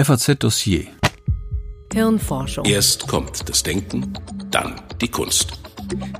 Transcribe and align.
FAZ 0.00 0.38
Dossier. 0.38 0.86
Hirnforschung. 1.92 2.64
Erst 2.64 3.08
kommt 3.08 3.48
das 3.48 3.64
Denken, 3.64 4.12
dann 4.48 4.80
die 5.00 5.08
Kunst. 5.08 5.54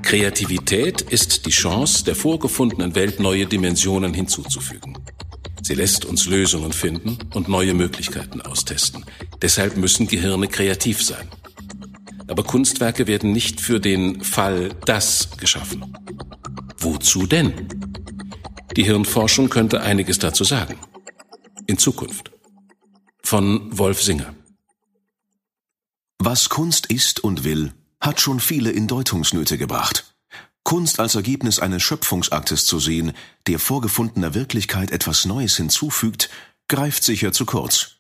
Kreativität 0.03 1.03
ist 1.03 1.47
die 1.47 1.51
Chance, 1.51 2.05
der 2.05 2.17
vorgefundenen 2.17 2.97
Welt 2.97 3.21
neue 3.21 3.47
Dimensionen 3.47 4.13
hinzuzufügen. 4.15 4.99
Sie 5.63 5.77
lässt 5.77 6.05
uns 6.05 6.27
Lösungen 6.27 6.73
finden 6.73 7.19
und 7.35 7.49
neue 7.49 7.73
Möglichkeiten 7.73 8.41
austesten. 8.41 9.05
Deshalb 9.43 9.77
müssen 9.77 10.09
Gehirne 10.09 10.49
kreativ 10.49 11.01
sein. 11.01 11.29
Aber 12.27 12.43
Kunstwerke 12.43 13.07
werden 13.07 13.31
nicht 13.31 13.61
für 13.61 13.79
den 13.79 14.25
Fall 14.25 14.71
das 14.87 15.37
geschaffen. 15.37 15.95
Wozu 16.79 17.29
denn? 17.29 17.69
Die 18.77 18.83
Hirnforschung 18.83 19.49
könnte 19.51 19.83
einiges 19.83 20.19
dazu 20.19 20.43
sagen. 20.43 20.81
In 21.69 21.79
Zukunft 21.79 22.33
von 23.29 23.77
Wolf 23.77 24.03
Singer. 24.03 24.35
Was 26.19 26.49
Kunst 26.49 26.87
ist 26.87 27.21
und 27.21 27.45
will, 27.45 27.75
hat 28.01 28.23
schon 28.23 28.41
viele 28.41 28.71
in 28.71 28.87
Deutungsnöte 28.87 29.59
gebracht. 29.59 30.15
Kunst 30.63 30.99
als 30.99 31.15
Ergebnis 31.15 31.59
eines 31.59 31.83
Schöpfungsaktes 31.83 32.65
zu 32.65 32.79
sehen, 32.81 33.13
der 33.47 33.59
vorgefundener 33.59 34.33
Wirklichkeit 34.33 34.93
etwas 34.93 35.27
Neues 35.27 35.59
hinzufügt, 35.59 36.31
greift 36.69 37.05
sicher 37.05 37.31
zu 37.31 37.45
kurz. 37.45 37.97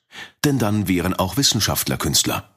Denn 0.46 0.58
dann 0.58 0.88
wären 0.88 1.12
auch 1.12 1.36
Wissenschaftler 1.36 1.98
Künstler. 1.98 2.48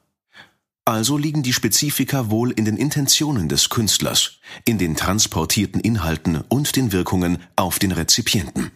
Also 0.86 1.18
liegen 1.18 1.42
die 1.42 1.52
Spezifika 1.52 2.30
wohl 2.30 2.52
in 2.52 2.64
den 2.64 2.78
Intentionen 2.78 3.50
des 3.50 3.68
Künstlers, 3.68 4.38
in 4.64 4.78
den 4.78 4.96
transportierten 4.96 5.82
Inhalten 5.82 6.42
und 6.48 6.74
den 6.76 6.90
Wirkungen 6.90 7.42
auf 7.54 7.78
den 7.78 7.92
Rezipienten. 7.92 8.70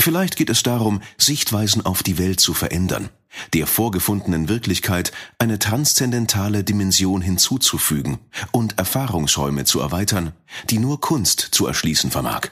Vielleicht 0.00 0.36
geht 0.36 0.48
es 0.48 0.62
darum, 0.62 1.02
Sichtweisen 1.18 1.84
auf 1.84 2.02
die 2.02 2.16
Welt 2.16 2.40
zu 2.40 2.54
verändern, 2.54 3.10
der 3.52 3.66
vorgefundenen 3.66 4.48
Wirklichkeit 4.48 5.12
eine 5.38 5.58
transzendentale 5.58 6.64
Dimension 6.64 7.20
hinzuzufügen 7.20 8.18
und 8.50 8.78
Erfahrungsräume 8.78 9.66
zu 9.66 9.78
erweitern, 9.78 10.32
die 10.70 10.78
nur 10.78 11.02
Kunst 11.02 11.40
zu 11.40 11.66
erschließen 11.66 12.10
vermag. 12.10 12.48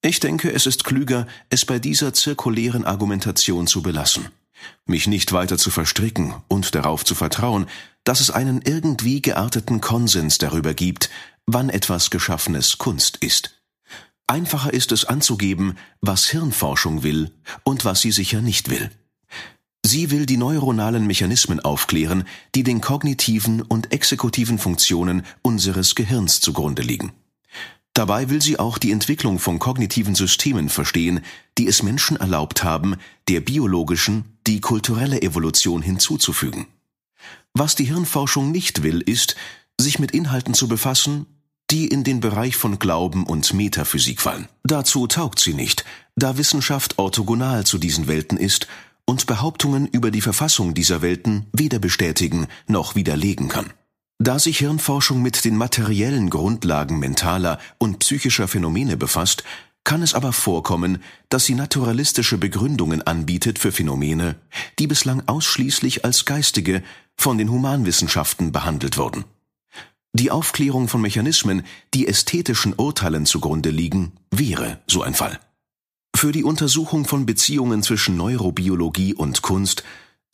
Ich 0.00 0.20
denke, 0.20 0.52
es 0.52 0.66
ist 0.66 0.84
klüger, 0.84 1.26
es 1.50 1.64
bei 1.64 1.80
dieser 1.80 2.14
zirkulären 2.14 2.84
Argumentation 2.84 3.66
zu 3.66 3.82
belassen, 3.82 4.28
mich 4.86 5.08
nicht 5.08 5.32
weiter 5.32 5.58
zu 5.58 5.70
verstricken 5.70 6.34
und 6.46 6.76
darauf 6.76 7.04
zu 7.04 7.16
vertrauen, 7.16 7.66
dass 8.04 8.20
es 8.20 8.30
einen 8.30 8.62
irgendwie 8.62 9.20
gearteten 9.22 9.80
Konsens 9.80 10.38
darüber 10.38 10.72
gibt, 10.72 11.10
wann 11.46 11.68
etwas 11.68 12.10
Geschaffenes 12.10 12.78
Kunst 12.78 13.16
ist. 13.16 13.53
Einfacher 14.26 14.72
ist 14.72 14.90
es 14.92 15.04
anzugeben, 15.04 15.76
was 16.00 16.26
Hirnforschung 16.26 17.02
will 17.02 17.30
und 17.62 17.84
was 17.84 18.00
sie 18.00 18.10
sicher 18.10 18.40
nicht 18.40 18.70
will. 18.70 18.90
Sie 19.86 20.10
will 20.10 20.24
die 20.24 20.38
neuronalen 20.38 21.06
Mechanismen 21.06 21.60
aufklären, 21.60 22.24
die 22.54 22.62
den 22.62 22.80
kognitiven 22.80 23.60
und 23.60 23.92
exekutiven 23.92 24.58
Funktionen 24.58 25.24
unseres 25.42 25.94
Gehirns 25.94 26.40
zugrunde 26.40 26.80
liegen. 26.80 27.12
Dabei 27.92 28.30
will 28.30 28.40
sie 28.40 28.58
auch 28.58 28.78
die 28.78 28.92
Entwicklung 28.92 29.38
von 29.38 29.58
kognitiven 29.58 30.14
Systemen 30.14 30.70
verstehen, 30.70 31.20
die 31.58 31.68
es 31.68 31.82
Menschen 31.82 32.16
erlaubt 32.16 32.64
haben, 32.64 32.96
der 33.28 33.40
biologischen 33.40 34.24
die 34.46 34.60
kulturelle 34.60 35.20
Evolution 35.20 35.82
hinzuzufügen. 35.82 36.66
Was 37.52 37.76
die 37.76 37.84
Hirnforschung 37.84 38.50
nicht 38.50 38.82
will, 38.82 39.00
ist, 39.00 39.36
sich 39.78 39.98
mit 39.98 40.12
Inhalten 40.12 40.54
zu 40.54 40.66
befassen, 40.66 41.26
die 41.70 41.88
in 41.88 42.04
den 42.04 42.20
Bereich 42.20 42.56
von 42.56 42.78
Glauben 42.78 43.24
und 43.24 43.52
Metaphysik 43.54 44.20
fallen. 44.20 44.48
Dazu 44.62 45.06
taugt 45.06 45.40
sie 45.40 45.54
nicht, 45.54 45.84
da 46.16 46.36
Wissenschaft 46.36 46.98
orthogonal 46.98 47.64
zu 47.64 47.78
diesen 47.78 48.06
Welten 48.06 48.38
ist 48.38 48.68
und 49.06 49.26
Behauptungen 49.26 49.86
über 49.86 50.10
die 50.10 50.20
Verfassung 50.20 50.74
dieser 50.74 51.02
Welten 51.02 51.46
weder 51.52 51.78
bestätigen 51.78 52.46
noch 52.66 52.94
widerlegen 52.94 53.48
kann. 53.48 53.72
Da 54.18 54.38
sich 54.38 54.58
Hirnforschung 54.58 55.22
mit 55.22 55.44
den 55.44 55.56
materiellen 55.56 56.30
Grundlagen 56.30 56.98
mentaler 56.98 57.58
und 57.78 57.98
psychischer 57.98 58.46
Phänomene 58.46 58.96
befasst, 58.96 59.42
kann 59.82 60.02
es 60.02 60.14
aber 60.14 60.32
vorkommen, 60.32 61.02
dass 61.28 61.44
sie 61.44 61.54
naturalistische 61.54 62.38
Begründungen 62.38 63.02
anbietet 63.02 63.58
für 63.58 63.70
Phänomene, 63.70 64.36
die 64.78 64.86
bislang 64.86 65.22
ausschließlich 65.26 66.04
als 66.04 66.24
geistige 66.24 66.82
von 67.16 67.36
den 67.36 67.50
Humanwissenschaften 67.50 68.50
behandelt 68.50 68.96
wurden. 68.96 69.24
Die 70.16 70.30
Aufklärung 70.30 70.86
von 70.86 71.00
Mechanismen, 71.00 71.64
die 71.92 72.06
ästhetischen 72.06 72.72
Urteilen 72.74 73.26
zugrunde 73.26 73.70
liegen, 73.70 74.12
wäre 74.30 74.80
so 74.86 75.02
ein 75.02 75.12
Fall. 75.12 75.40
Für 76.14 76.30
die 76.30 76.44
Untersuchung 76.44 77.04
von 77.04 77.26
Beziehungen 77.26 77.82
zwischen 77.82 78.16
Neurobiologie 78.16 79.12
und 79.12 79.42
Kunst 79.42 79.82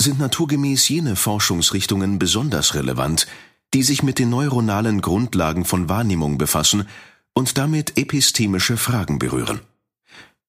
sind 0.01 0.19
naturgemäß 0.19 0.87
jene 0.91 1.17
Forschungsrichtungen 1.17 2.19
besonders 2.19 2.75
relevant, 2.75 3.27
die 3.73 3.83
sich 3.83 4.03
mit 4.03 4.19
den 4.19 4.29
neuronalen 4.29 5.01
Grundlagen 5.01 5.65
von 5.65 5.89
Wahrnehmung 5.89 6.37
befassen 6.37 6.87
und 7.33 7.57
damit 7.57 7.97
epistemische 7.97 8.77
Fragen 8.77 9.19
berühren. 9.19 9.61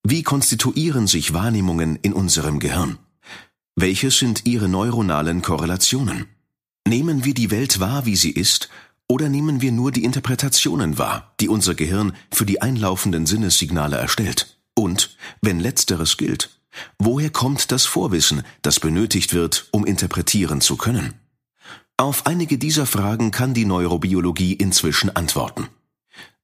Wie 0.04 0.24
konstituieren 0.24 1.08
sich 1.08 1.34
Wahrnehmungen 1.34 1.96
in 2.02 2.12
unserem 2.12 2.60
Gehirn? 2.60 2.98
Welches 3.78 4.18
sind 4.18 4.46
ihre 4.46 4.68
neuronalen 4.68 5.42
Korrelationen? 5.42 6.26
Nehmen 6.86 7.24
wir 7.24 7.34
die 7.34 7.52
Welt 7.52 7.80
wahr, 7.80 8.06
wie 8.06 8.18
sie 8.18 8.32
ist, 8.32 8.70
oder 9.12 9.28
nehmen 9.28 9.60
wir 9.60 9.74
nur 9.74 9.92
die 9.92 10.06
Interpretationen 10.06 10.98
wahr, 10.98 11.34
die 11.42 11.50
unser 11.50 11.76
Gehirn 11.76 12.14
für 12.32 12.46
die 12.46 12.62
einlaufenden 12.62 13.26
Sinnessignale 13.26 13.98
erstellt? 13.98 14.58
Und, 14.74 15.18
wenn 15.42 15.60
letzteres 15.60 16.16
gilt, 16.16 16.50
woher 16.98 17.30
kommt 17.30 17.74
das 17.74 17.86
Vorwissen, 17.86 18.44
das 18.62 18.80
benötigt 18.80 19.34
wird, 19.34 19.68
um 19.72 19.86
interpretieren 19.86 20.62
zu 20.62 20.78
können? 20.78 21.14
Auf 21.98 22.26
einige 22.26 22.58
dieser 22.58 22.86
Fragen 22.86 23.32
kann 23.32 23.54
die 23.54 23.66
Neurobiologie 23.66 24.54
inzwischen 24.54 25.14
antworten. 25.14 25.68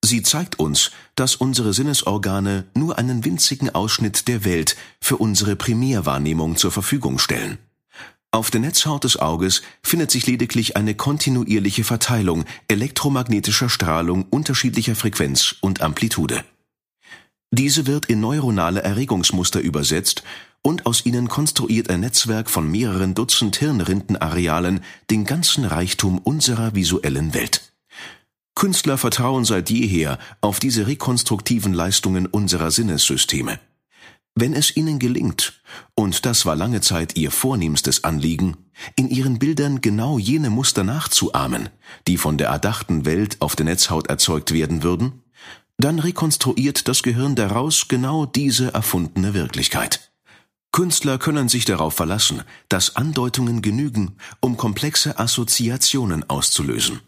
Sie 0.03 0.21
zeigt 0.21 0.59
uns, 0.59 0.91
dass 1.15 1.37
unsere 1.37 1.71
Sinnesorgane 1.71 2.65
nur 2.75 2.97
einen 2.97 3.23
winzigen 3.23 3.73
Ausschnitt 3.73 4.27
der 4.27 4.43
Welt 4.43 4.75
für 4.99 5.15
unsere 5.15 5.55
Primärwahrnehmung 5.55 6.57
zur 6.57 6.73
Verfügung 6.73 7.17
stellen. 7.17 7.59
Auf 8.31 8.51
der 8.51 8.59
Netzhaut 8.59 9.03
des 9.03 9.17
Auges 9.17 9.61
findet 9.81 10.11
sich 10.11 10.27
lediglich 10.27 10.75
eine 10.75 10.95
kontinuierliche 10.95 11.83
Verteilung 11.83 12.45
elektromagnetischer 12.67 13.69
Strahlung 13.69 14.25
unterschiedlicher 14.29 14.95
Frequenz 14.95 15.55
und 15.61 15.81
Amplitude. 15.81 16.43
Diese 17.51 17.87
wird 17.87 18.07
in 18.07 18.19
neuronale 18.19 18.83
Erregungsmuster 18.83 19.61
übersetzt 19.61 20.23
und 20.61 20.85
aus 20.85 21.05
ihnen 21.05 21.29
konstruiert 21.29 21.89
ein 21.89 22.01
Netzwerk 22.01 22.49
von 22.49 22.69
mehreren 22.69 23.15
Dutzend 23.15 23.55
Hirnrindenarealen 23.55 24.81
den 25.09 25.23
ganzen 25.23 25.63
Reichtum 25.63 26.17
unserer 26.17 26.75
visuellen 26.75 27.33
Welt. 27.33 27.71
Künstler 28.53 28.97
vertrauen 28.97 29.45
seit 29.45 29.69
jeher 29.69 30.19
auf 30.41 30.59
diese 30.59 30.87
rekonstruktiven 30.87 31.73
Leistungen 31.73 32.25
unserer 32.25 32.71
Sinnessysteme. 32.71 33.59
Wenn 34.39 34.53
es 34.53 34.77
ihnen 34.77 34.99
gelingt, 34.99 35.63
und 35.95 36.27
das 36.27 36.45
war 36.45 36.55
lange 36.55 36.79
Zeit 36.81 37.17
ihr 37.17 37.31
vornehmstes 37.31 38.03
Anliegen, 38.03 38.55
in 38.95 39.09
ihren 39.09 39.39
Bildern 39.39 39.81
genau 39.81 40.19
jene 40.19 40.51
Muster 40.51 40.83
nachzuahmen, 40.83 41.69
die 42.07 42.17
von 42.17 42.37
der 42.37 42.49
erdachten 42.49 43.05
Welt 43.05 43.37
auf 43.39 43.55
der 43.55 43.65
Netzhaut 43.65 44.09
erzeugt 44.09 44.53
werden 44.53 44.83
würden, 44.83 45.23
dann 45.79 45.97
rekonstruiert 45.97 46.87
das 46.87 47.01
Gehirn 47.01 47.33
daraus 47.33 47.87
genau 47.87 48.27
diese 48.27 48.75
erfundene 48.75 49.33
Wirklichkeit. 49.33 50.11
Künstler 50.71 51.17
können 51.17 51.49
sich 51.49 51.65
darauf 51.65 51.95
verlassen, 51.95 52.43
dass 52.69 52.95
Andeutungen 52.95 53.63
genügen, 53.63 54.17
um 54.39 54.55
komplexe 54.55 55.17
Assoziationen 55.17 56.29
auszulösen, 56.29 56.99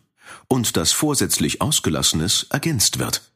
und 0.47 0.77
dass 0.77 0.93
vorsätzlich 0.93 1.61
Ausgelassenes 1.61 2.47
ergänzt 2.49 2.97
wird. 2.97 3.31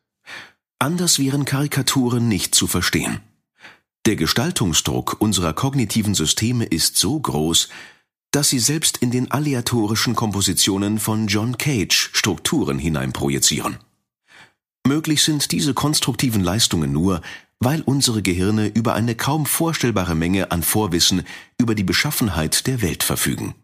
Anders 0.80 1.20
wären 1.20 1.46
Karikaturen 1.46 2.28
nicht 2.28 2.56
zu 2.56 2.66
verstehen. 2.66 3.22
Der 4.06 4.18
Gestaltungsdruck 4.18 5.16
unserer 5.20 5.54
kognitiven 5.54 6.14
Systeme 6.14 6.66
ist 6.66 6.98
so 6.98 7.18
groß, 7.18 7.70
dass 8.32 8.50
sie 8.50 8.60
selbst 8.60 8.98
in 8.98 9.12
den 9.12 9.32
aleatorischen 9.32 10.14
Kompositionen 10.14 11.00
von 11.00 11.28
John 11.28 11.58
Cage 11.58 12.10
Strukturen 12.12 12.80
hineinprojizieren. 12.80 13.78
Möglich 14.86 15.24
sind 15.24 15.54
diese 15.54 15.74
konstruktiven 15.74 16.44
Leistungen 16.44 16.92
nur, 16.92 17.22
weil 17.60 17.82
unsere 17.82 18.22
Gehirne 18.22 18.68
über 18.68 18.94
eine 18.94 19.16
kaum 19.16 19.46
vorstellbare 19.46 20.16
Menge 20.16 20.52
an 20.52 20.64
Vorwissen 20.64 21.24
über 21.58 21.74
die 21.74 21.86
Beschaffenheit 21.86 22.68
der 22.68 22.82
Welt 22.82 23.04
verfügen. 23.04 23.56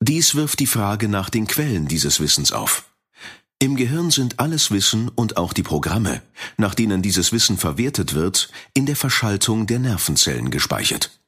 Dies 0.00 0.34
wirft 0.34 0.60
die 0.60 0.66
Frage 0.66 1.08
nach 1.08 1.30
den 1.30 1.46
Quellen 1.46 1.88
dieses 1.88 2.20
Wissens 2.20 2.52
auf. 2.52 2.87
Im 3.60 3.74
Gehirn 3.74 4.12
sind 4.12 4.38
alles 4.38 4.70
Wissen 4.70 5.08
und 5.08 5.36
auch 5.36 5.52
die 5.52 5.64
Programme, 5.64 6.22
nach 6.58 6.76
denen 6.76 7.02
dieses 7.02 7.32
Wissen 7.32 7.58
verwertet 7.58 8.14
wird, 8.14 8.50
in 8.72 8.86
der 8.86 8.94
Verschaltung 8.94 9.66
der 9.66 9.80
Nervenzellen 9.80 10.52
gespeichert. 10.52 11.18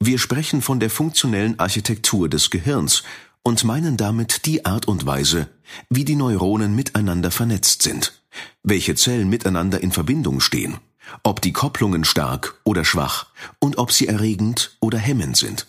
Wir 0.00 0.18
sprechen 0.18 0.62
von 0.62 0.80
der 0.80 0.88
funktionellen 0.88 1.58
Architektur 1.58 2.30
des 2.30 2.48
Gehirns 2.48 3.02
und 3.42 3.64
meinen 3.64 3.98
damit 3.98 4.46
die 4.46 4.64
Art 4.64 4.88
und 4.88 5.04
Weise, 5.04 5.48
wie 5.90 6.06
die 6.06 6.16
Neuronen 6.16 6.74
miteinander 6.74 7.30
vernetzt 7.30 7.82
sind, 7.82 8.18
welche 8.62 8.94
Zellen 8.94 9.28
miteinander 9.28 9.82
in 9.82 9.92
Verbindung 9.92 10.40
stehen, 10.40 10.78
ob 11.22 11.42
die 11.42 11.52
Kopplungen 11.52 12.04
stark 12.04 12.58
oder 12.64 12.86
schwach 12.86 13.26
und 13.58 13.76
ob 13.76 13.92
sie 13.92 14.08
erregend 14.08 14.78
oder 14.80 14.98
hemmend 14.98 15.36
sind. 15.36 15.66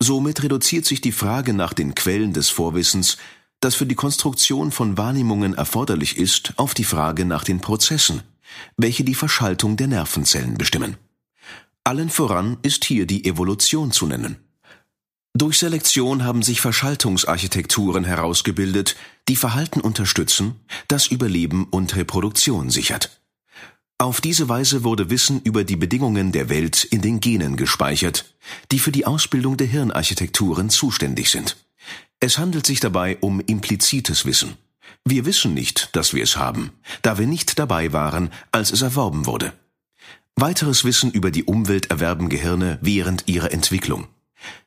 Somit 0.00 0.44
reduziert 0.44 0.84
sich 0.84 1.00
die 1.00 1.10
Frage 1.10 1.54
nach 1.54 1.72
den 1.72 1.96
Quellen 1.96 2.32
des 2.32 2.50
Vorwissens, 2.50 3.16
das 3.60 3.74
für 3.74 3.86
die 3.86 3.94
Konstruktion 3.94 4.70
von 4.70 4.96
Wahrnehmungen 4.96 5.54
erforderlich 5.54 6.16
ist, 6.16 6.52
auf 6.56 6.74
die 6.74 6.84
Frage 6.84 7.24
nach 7.24 7.44
den 7.44 7.60
Prozessen, 7.60 8.22
welche 8.76 9.04
die 9.04 9.14
Verschaltung 9.14 9.76
der 9.76 9.88
Nervenzellen 9.88 10.56
bestimmen. 10.56 10.96
Allen 11.84 12.10
voran 12.10 12.58
ist 12.62 12.84
hier 12.84 13.06
die 13.06 13.24
Evolution 13.24 13.92
zu 13.92 14.06
nennen. 14.06 14.36
Durch 15.34 15.58
Selektion 15.58 16.24
haben 16.24 16.42
sich 16.42 16.60
Verschaltungsarchitekturen 16.60 18.04
herausgebildet, 18.04 18.96
die 19.28 19.36
Verhalten 19.36 19.80
unterstützen, 19.80 20.56
das 20.88 21.06
Überleben 21.06 21.64
und 21.70 21.96
Reproduktion 21.96 22.70
sichert. 22.70 23.20
Auf 23.98 24.20
diese 24.20 24.48
Weise 24.48 24.84
wurde 24.84 25.10
Wissen 25.10 25.40
über 25.42 25.64
die 25.64 25.76
Bedingungen 25.76 26.30
der 26.32 26.48
Welt 26.48 26.84
in 26.84 27.02
den 27.02 27.20
Genen 27.20 27.56
gespeichert, 27.56 28.34
die 28.70 28.78
für 28.78 28.92
die 28.92 29.06
Ausbildung 29.06 29.56
der 29.56 29.66
Hirnarchitekturen 29.66 30.70
zuständig 30.70 31.30
sind. 31.30 31.56
Es 32.20 32.38
handelt 32.38 32.66
sich 32.66 32.80
dabei 32.80 33.16
um 33.20 33.40
implizites 33.40 34.24
Wissen. 34.24 34.56
Wir 35.04 35.24
wissen 35.24 35.54
nicht, 35.54 35.94
dass 35.94 36.14
wir 36.14 36.22
es 36.22 36.36
haben, 36.36 36.72
da 37.02 37.18
wir 37.18 37.26
nicht 37.26 37.58
dabei 37.58 37.92
waren, 37.92 38.30
als 38.50 38.72
es 38.72 38.82
erworben 38.82 39.26
wurde. 39.26 39.52
Weiteres 40.34 40.84
Wissen 40.84 41.10
über 41.12 41.30
die 41.30 41.44
Umwelt 41.44 41.90
erwerben 41.90 42.28
Gehirne 42.28 42.78
während 42.80 43.24
ihrer 43.26 43.52
Entwicklung. 43.52 44.08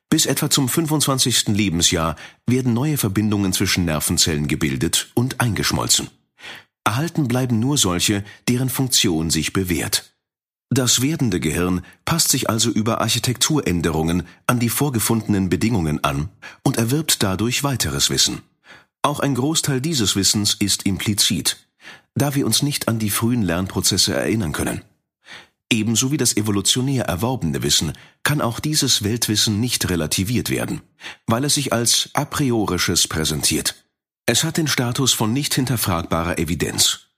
Bis 0.10 0.26
etwa 0.26 0.50
zum 0.50 0.68
25. 0.68 1.48
Lebensjahr 1.48 2.16
werden 2.46 2.74
neue 2.74 2.98
Verbindungen 2.98 3.54
zwischen 3.54 3.86
Nervenzellen 3.86 4.48
gebildet 4.48 5.12
und 5.14 5.40
eingeschmolzen. 5.40 6.10
Erhalten 6.84 7.28
bleiben 7.28 7.60
nur 7.60 7.78
solche, 7.78 8.24
deren 8.50 8.70
Funktion 8.70 9.30
sich 9.30 9.54
bewährt. 9.54 10.14
Das 10.74 11.02
werdende 11.02 11.42
Gehirn 11.42 11.82
passt 12.06 12.30
sich 12.30 12.50
also 12.50 12.70
über 12.70 13.02
Architekturänderungen 13.02 14.24
an 14.48 14.60
die 14.60 14.70
vorgefundenen 14.70 15.50
Bedingungen 15.50 16.02
an 16.02 16.30
und 16.64 16.78
erwirbt 16.78 17.22
dadurch 17.24 17.66
weiteres 17.66 18.10
Wissen. 18.10 18.42
Auch 19.02 19.20
ein 19.20 19.36
Großteil 19.36 19.82
dieses 19.82 20.16
Wissens 20.16 20.54
ist 20.54 20.84
implizit, 20.84 21.58
da 22.16 22.36
wir 22.36 22.46
uns 22.46 22.62
nicht 22.62 22.88
an 22.88 23.00
die 23.00 23.10
frühen 23.10 23.42
Lernprozesse 23.42 24.16
erinnern 24.16 24.54
können. 24.54 24.82
Ebenso 25.70 26.10
wie 26.10 26.18
das 26.18 26.38
evolutionär 26.38 27.04
erworbene 27.04 27.64
Wissen 27.64 27.92
kann 28.24 28.40
auch 28.40 28.62
dieses 28.62 29.04
Weltwissen 29.04 29.60
nicht 29.60 29.90
relativiert 29.90 30.50
werden, 30.50 30.82
weil 31.28 31.44
es 31.44 31.56
sich 31.56 31.74
als 31.74 32.10
a 32.14 32.24
priorisches 32.24 33.10
präsentiert. 33.10 33.76
Es 34.26 34.46
hat 34.46 34.56
den 34.56 34.68
Status 34.68 35.14
von 35.14 35.34
nicht 35.34 35.54
hinterfragbarer 35.54 36.40
Evidenz. 36.40 37.11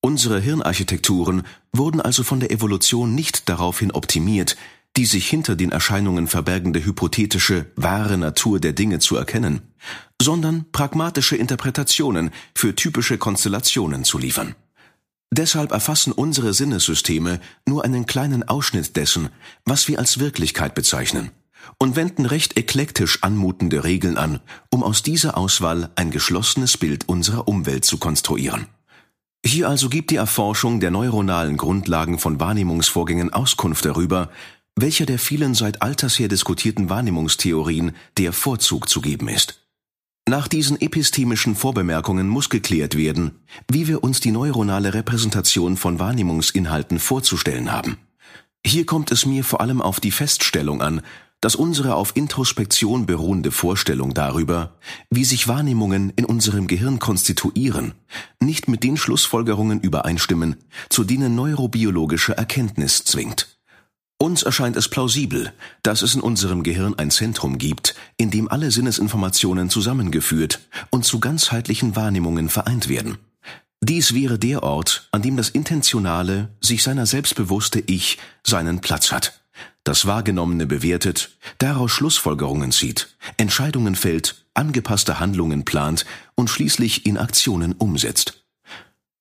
Unsere 0.00 0.40
Hirnarchitekturen 0.40 1.42
wurden 1.72 2.00
also 2.00 2.22
von 2.22 2.40
der 2.40 2.50
Evolution 2.52 3.14
nicht 3.14 3.48
daraufhin 3.48 3.90
optimiert, 3.90 4.56
die 4.96 5.06
sich 5.06 5.28
hinter 5.28 5.56
den 5.56 5.70
Erscheinungen 5.70 6.26
verbergende 6.26 6.84
hypothetische, 6.84 7.66
wahre 7.76 8.16
Natur 8.16 8.60
der 8.60 8.72
Dinge 8.72 9.00
zu 9.00 9.16
erkennen, 9.16 9.62
sondern 10.20 10.66
pragmatische 10.72 11.36
Interpretationen 11.36 12.30
für 12.54 12.74
typische 12.74 13.18
Konstellationen 13.18 14.04
zu 14.04 14.18
liefern. 14.18 14.54
Deshalb 15.30 15.72
erfassen 15.72 16.12
unsere 16.12 16.54
Sinnessysteme 16.54 17.40
nur 17.66 17.84
einen 17.84 18.06
kleinen 18.06 18.48
Ausschnitt 18.48 18.96
dessen, 18.96 19.28
was 19.64 19.86
wir 19.88 19.98
als 19.98 20.18
Wirklichkeit 20.18 20.74
bezeichnen 20.74 21.30
und 21.78 21.96
wenden 21.96 22.24
recht 22.24 22.56
eklektisch 22.56 23.22
anmutende 23.22 23.84
Regeln 23.84 24.16
an, 24.16 24.40
um 24.70 24.82
aus 24.82 25.02
dieser 25.02 25.36
Auswahl 25.36 25.90
ein 25.96 26.10
geschlossenes 26.10 26.78
Bild 26.78 27.08
unserer 27.08 27.46
Umwelt 27.46 27.84
zu 27.84 27.98
konstruieren. 27.98 28.68
Hier 29.44 29.68
also 29.68 29.88
gibt 29.88 30.10
die 30.10 30.16
Erforschung 30.16 30.80
der 30.80 30.90
neuronalen 30.90 31.56
Grundlagen 31.56 32.18
von 32.18 32.40
Wahrnehmungsvorgängen 32.40 33.32
Auskunft 33.32 33.84
darüber, 33.84 34.30
welcher 34.76 35.06
der 35.06 35.18
vielen 35.18 35.54
seit 35.54 35.82
alters 35.82 36.18
her 36.18 36.28
diskutierten 36.28 36.90
Wahrnehmungstheorien 36.90 37.92
der 38.16 38.32
Vorzug 38.32 38.88
zu 38.88 39.00
geben 39.00 39.28
ist. 39.28 39.64
Nach 40.28 40.46
diesen 40.46 40.80
epistemischen 40.80 41.56
Vorbemerkungen 41.56 42.28
muss 42.28 42.50
geklärt 42.50 42.96
werden, 42.96 43.40
wie 43.70 43.88
wir 43.88 44.04
uns 44.04 44.20
die 44.20 44.30
neuronale 44.30 44.92
Repräsentation 44.92 45.76
von 45.78 45.98
Wahrnehmungsinhalten 45.98 46.98
vorzustellen 46.98 47.72
haben. 47.72 47.96
Hier 48.64 48.84
kommt 48.84 49.10
es 49.10 49.24
mir 49.24 49.44
vor 49.44 49.62
allem 49.62 49.80
auf 49.80 50.00
die 50.00 50.10
Feststellung 50.10 50.82
an, 50.82 51.00
dass 51.40 51.54
unsere 51.54 51.94
auf 51.94 52.16
Introspektion 52.16 53.06
beruhende 53.06 53.50
Vorstellung 53.52 54.12
darüber, 54.12 54.74
wie 55.10 55.24
sich 55.24 55.46
Wahrnehmungen 55.46 56.10
in 56.16 56.24
unserem 56.24 56.66
Gehirn 56.66 56.98
konstituieren, 56.98 57.92
nicht 58.40 58.68
mit 58.68 58.82
den 58.82 58.96
Schlussfolgerungen 58.96 59.80
übereinstimmen, 59.80 60.56
zu 60.88 61.04
denen 61.04 61.34
neurobiologische 61.36 62.36
Erkenntnis 62.36 63.04
zwingt. 63.04 63.58
Uns 64.20 64.42
erscheint 64.42 64.76
es 64.76 64.88
plausibel, 64.88 65.52
dass 65.84 66.02
es 66.02 66.16
in 66.16 66.20
unserem 66.20 66.64
Gehirn 66.64 66.98
ein 66.98 67.12
Zentrum 67.12 67.56
gibt, 67.56 67.94
in 68.16 68.32
dem 68.32 68.48
alle 68.48 68.72
Sinnesinformationen 68.72 69.70
zusammengeführt 69.70 70.58
und 70.90 71.04
zu 71.04 71.20
ganzheitlichen 71.20 71.94
Wahrnehmungen 71.94 72.48
vereint 72.48 72.88
werden. 72.88 73.18
Dies 73.80 74.14
wäre 74.14 74.40
der 74.40 74.64
Ort, 74.64 75.08
an 75.12 75.22
dem 75.22 75.36
das 75.36 75.50
intentionale, 75.50 76.48
sich 76.60 76.82
seiner 76.82 77.06
selbstbewusste 77.06 77.78
Ich 77.86 78.18
seinen 78.42 78.80
Platz 78.80 79.12
hat 79.12 79.40
das 79.88 80.06
Wahrgenommene 80.06 80.66
bewertet, 80.66 81.30
daraus 81.56 81.90
Schlussfolgerungen 81.92 82.72
zieht, 82.72 83.16
Entscheidungen 83.38 83.94
fällt, 83.94 84.44
angepasste 84.52 85.18
Handlungen 85.18 85.64
plant 85.64 86.04
und 86.34 86.50
schließlich 86.50 87.06
in 87.06 87.16
Aktionen 87.16 87.72
umsetzt. 87.72 88.44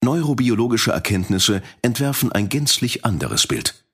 Neurobiologische 0.03 0.91
Erkenntnisse 0.91 1.63
entwerfen 1.81 2.33
ein 2.33 2.49
gänzlich 2.49 3.05
anderes 3.05 3.47
Bild. 3.47 3.85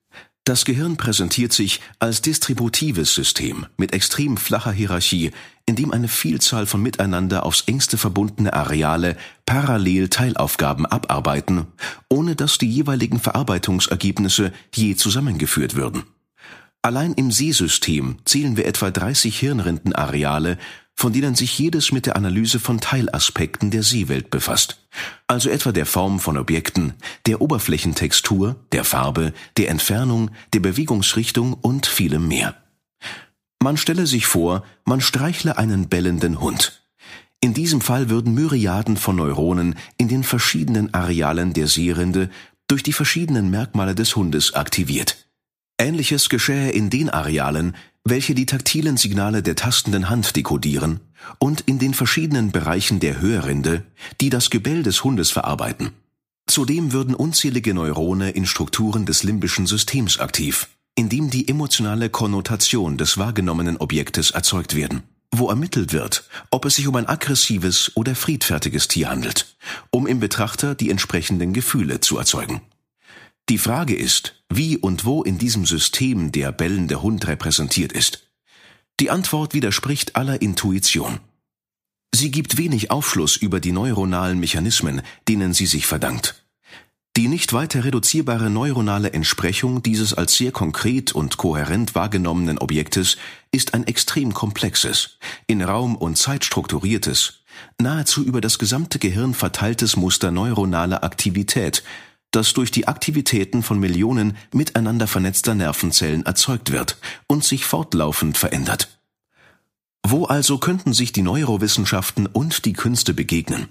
Das 0.45 0.65
Gehirn 0.65 0.97
präsentiert 0.97 1.53
sich 1.53 1.79
als 1.99 2.21
distributives 2.21 3.13
System 3.13 3.67
mit 3.77 3.93
extrem 3.93 4.35
flacher 4.35 4.71
Hierarchie, 4.71 5.29
in 5.67 5.75
dem 5.75 5.91
eine 5.91 6.07
Vielzahl 6.07 6.65
von 6.65 6.81
miteinander 6.81 7.45
aufs 7.45 7.61
engste 7.67 7.97
verbundene 7.99 8.51
Areale 8.51 9.15
parallel 9.45 10.09
Teilaufgaben 10.09 10.87
abarbeiten, 10.87 11.67
ohne 12.09 12.35
dass 12.35 12.57
die 12.57 12.69
jeweiligen 12.69 13.19
Verarbeitungsergebnisse 13.19 14.51
je 14.73 14.95
zusammengeführt 14.95 15.75
würden. 15.75 16.03
Allein 16.85 17.13
im 17.13 17.31
Seesystem 17.31 18.17
zählen 18.25 18.57
wir 18.57 18.65
etwa 18.65 18.91
30 18.91 19.39
Hirnrindenareale, 19.39 20.57
von 20.93 21.13
denen 21.13 21.33
sich 21.33 21.57
jedes 21.57 21.93
mit 21.93 22.05
der 22.05 22.17
Analyse 22.17 22.59
von 22.59 22.81
Teilaspekten 22.81 23.71
der 23.71 23.83
Seewelt 23.83 24.29
befasst, 24.29 24.85
also 25.25 25.49
etwa 25.49 25.71
der 25.71 25.85
Form 25.85 26.19
von 26.19 26.37
Objekten, 26.37 26.93
der 27.25 27.39
Oberflächentextur, 27.41 28.57
der 28.73 28.83
Farbe, 28.83 29.33
der 29.55 29.69
Entfernung, 29.69 30.31
der 30.53 30.59
Bewegungsrichtung 30.59 31.53
und 31.53 31.85
vielem 31.85 32.27
mehr. 32.27 32.61
Man 33.61 33.77
stelle 33.77 34.05
sich 34.05 34.25
vor, 34.25 34.65
man 34.83 34.99
streichle 34.99 35.57
einen 35.57 35.87
bellenden 35.87 36.41
Hund. 36.41 36.83
In 37.39 37.53
diesem 37.53 37.79
Fall 37.79 38.09
würden 38.09 38.33
Myriaden 38.33 38.97
von 38.97 39.15
Neuronen 39.15 39.75
in 39.97 40.09
den 40.09 40.23
verschiedenen 40.25 40.93
Arealen 40.93 41.53
der 41.53 41.67
Seerinde 41.67 42.29
durch 42.67 42.83
die 42.83 42.93
verschiedenen 42.93 43.49
Merkmale 43.49 43.95
des 43.95 44.17
Hundes 44.17 44.53
aktiviert. 44.53 45.23
Ähnliches 45.83 46.29
geschähe 46.29 46.71
in 46.71 46.89
den 46.89 47.09
Arealen, 47.09 47.75
welche 48.05 48.33
die 48.33 48.45
taktilen 48.45 48.95
Signale 48.95 49.43
der 49.43 49.57
tastenden 49.57 50.09
Hand 50.09 50.37
dekodieren 50.37 51.01
und 51.39 51.59
in 51.61 51.77
den 51.77 51.93
verschiedenen 51.93 52.53
Bereichen 52.53 53.01
der 53.01 53.19
Hörrinde, 53.19 53.83
die 54.21 54.29
das 54.29 54.49
Gebell 54.49 54.83
des 54.83 55.03
Hundes 55.03 55.31
verarbeiten. 55.31 55.91
Zudem 56.47 56.93
würden 56.93 57.15
unzählige 57.15 57.73
Neurone 57.73 58.29
in 58.29 58.45
Strukturen 58.45 59.05
des 59.05 59.23
limbischen 59.23 59.67
Systems 59.67 60.19
aktiv, 60.19 60.69
in 60.95 61.09
dem 61.09 61.29
die 61.29 61.49
emotionale 61.49 62.09
Konnotation 62.09 62.97
des 62.97 63.17
wahrgenommenen 63.17 63.75
Objektes 63.75 64.31
erzeugt 64.31 64.75
werden, 64.75 65.03
wo 65.31 65.49
ermittelt 65.49 65.91
wird, 65.91 66.29
ob 66.49 66.63
es 66.63 66.75
sich 66.75 66.87
um 66.87 66.95
ein 66.95 67.09
aggressives 67.09 67.91
oder 67.95 68.15
friedfertiges 68.15 68.87
Tier 68.87 69.09
handelt, 69.09 69.57
um 69.89 70.07
im 70.07 70.21
Betrachter 70.21 70.75
die 70.75 70.89
entsprechenden 70.89 71.51
Gefühle 71.51 71.99
zu 71.99 72.17
erzeugen. 72.17 72.61
Die 73.49 73.57
Frage 73.57 73.95
ist, 73.95 74.43
wie 74.49 74.77
und 74.77 75.05
wo 75.05 75.23
in 75.23 75.37
diesem 75.37 75.65
System 75.65 76.31
der 76.31 76.51
bellende 76.51 77.01
Hund 77.01 77.27
repräsentiert 77.27 77.91
ist. 77.91 78.29
Die 78.99 79.09
Antwort 79.09 79.53
widerspricht 79.53 80.15
aller 80.15 80.41
Intuition. 80.41 81.19
Sie 82.15 82.31
gibt 82.31 82.57
wenig 82.57 82.91
Aufschluss 82.91 83.35
über 83.35 83.59
die 83.59 83.71
neuronalen 83.71 84.39
Mechanismen, 84.39 85.01
denen 85.27 85.53
sie 85.53 85.65
sich 85.65 85.87
verdankt. 85.87 86.43
Die 87.17 87.27
nicht 87.27 87.53
weiter 87.53 87.83
reduzierbare 87.83 88.49
neuronale 88.49 89.13
Entsprechung 89.13 89.83
dieses 89.83 90.13
als 90.13 90.35
sehr 90.35 90.51
konkret 90.51 91.11
und 91.11 91.37
kohärent 91.37 91.95
wahrgenommenen 91.95 92.57
Objektes 92.57 93.17
ist 93.51 93.73
ein 93.73 93.85
extrem 93.85 94.33
komplexes, 94.33 95.17
in 95.45 95.61
Raum 95.61 95.95
und 95.95 96.17
Zeit 96.17 96.43
strukturiertes, 96.45 97.41
nahezu 97.79 98.23
über 98.23 98.41
das 98.41 98.57
gesamte 98.57 98.97
Gehirn 98.97 99.35
verteiltes 99.35 99.95
Muster 99.95 100.31
neuronaler 100.31 101.03
Aktivität, 101.03 101.83
das 102.35 102.53
durch 102.53 102.71
die 102.71 102.87
Aktivitäten 102.87 103.63
von 103.63 103.79
Millionen 103.79 104.35
miteinander 104.53 105.07
vernetzter 105.07 105.55
Nervenzellen 105.55 106.25
erzeugt 106.25 106.71
wird 106.71 106.97
und 107.27 107.43
sich 107.43 107.65
fortlaufend 107.65 108.37
verändert. 108.37 108.89
Wo 110.05 110.25
also 110.25 110.57
könnten 110.57 110.93
sich 110.93 111.13
die 111.13 111.21
Neurowissenschaften 111.21 112.27
und 112.27 112.65
die 112.65 112.73
Künste 112.73 113.13
begegnen? 113.13 113.69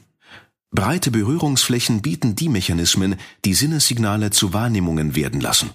Breite 0.71 1.11
Berührungsflächen 1.11 2.00
bieten 2.00 2.35
die 2.35 2.49
Mechanismen, 2.49 3.16
die 3.45 3.52
Sinnessignale 3.52 4.31
zu 4.31 4.54
Wahrnehmungen 4.54 5.14
werden 5.14 5.40
lassen. 5.40 5.71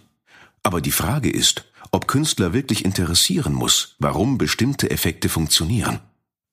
Aber 0.64 0.82
die 0.82 0.92
Frage 0.92 1.30
ist, 1.30 1.66
ob 1.92 2.08
Künstler 2.08 2.54
wirklich 2.54 2.84
interessieren 2.84 3.54
muss, 3.54 3.96
warum 4.00 4.40
bestimmte 4.40 4.90
Effekte 4.90 5.30
funktionieren. 5.30 6.00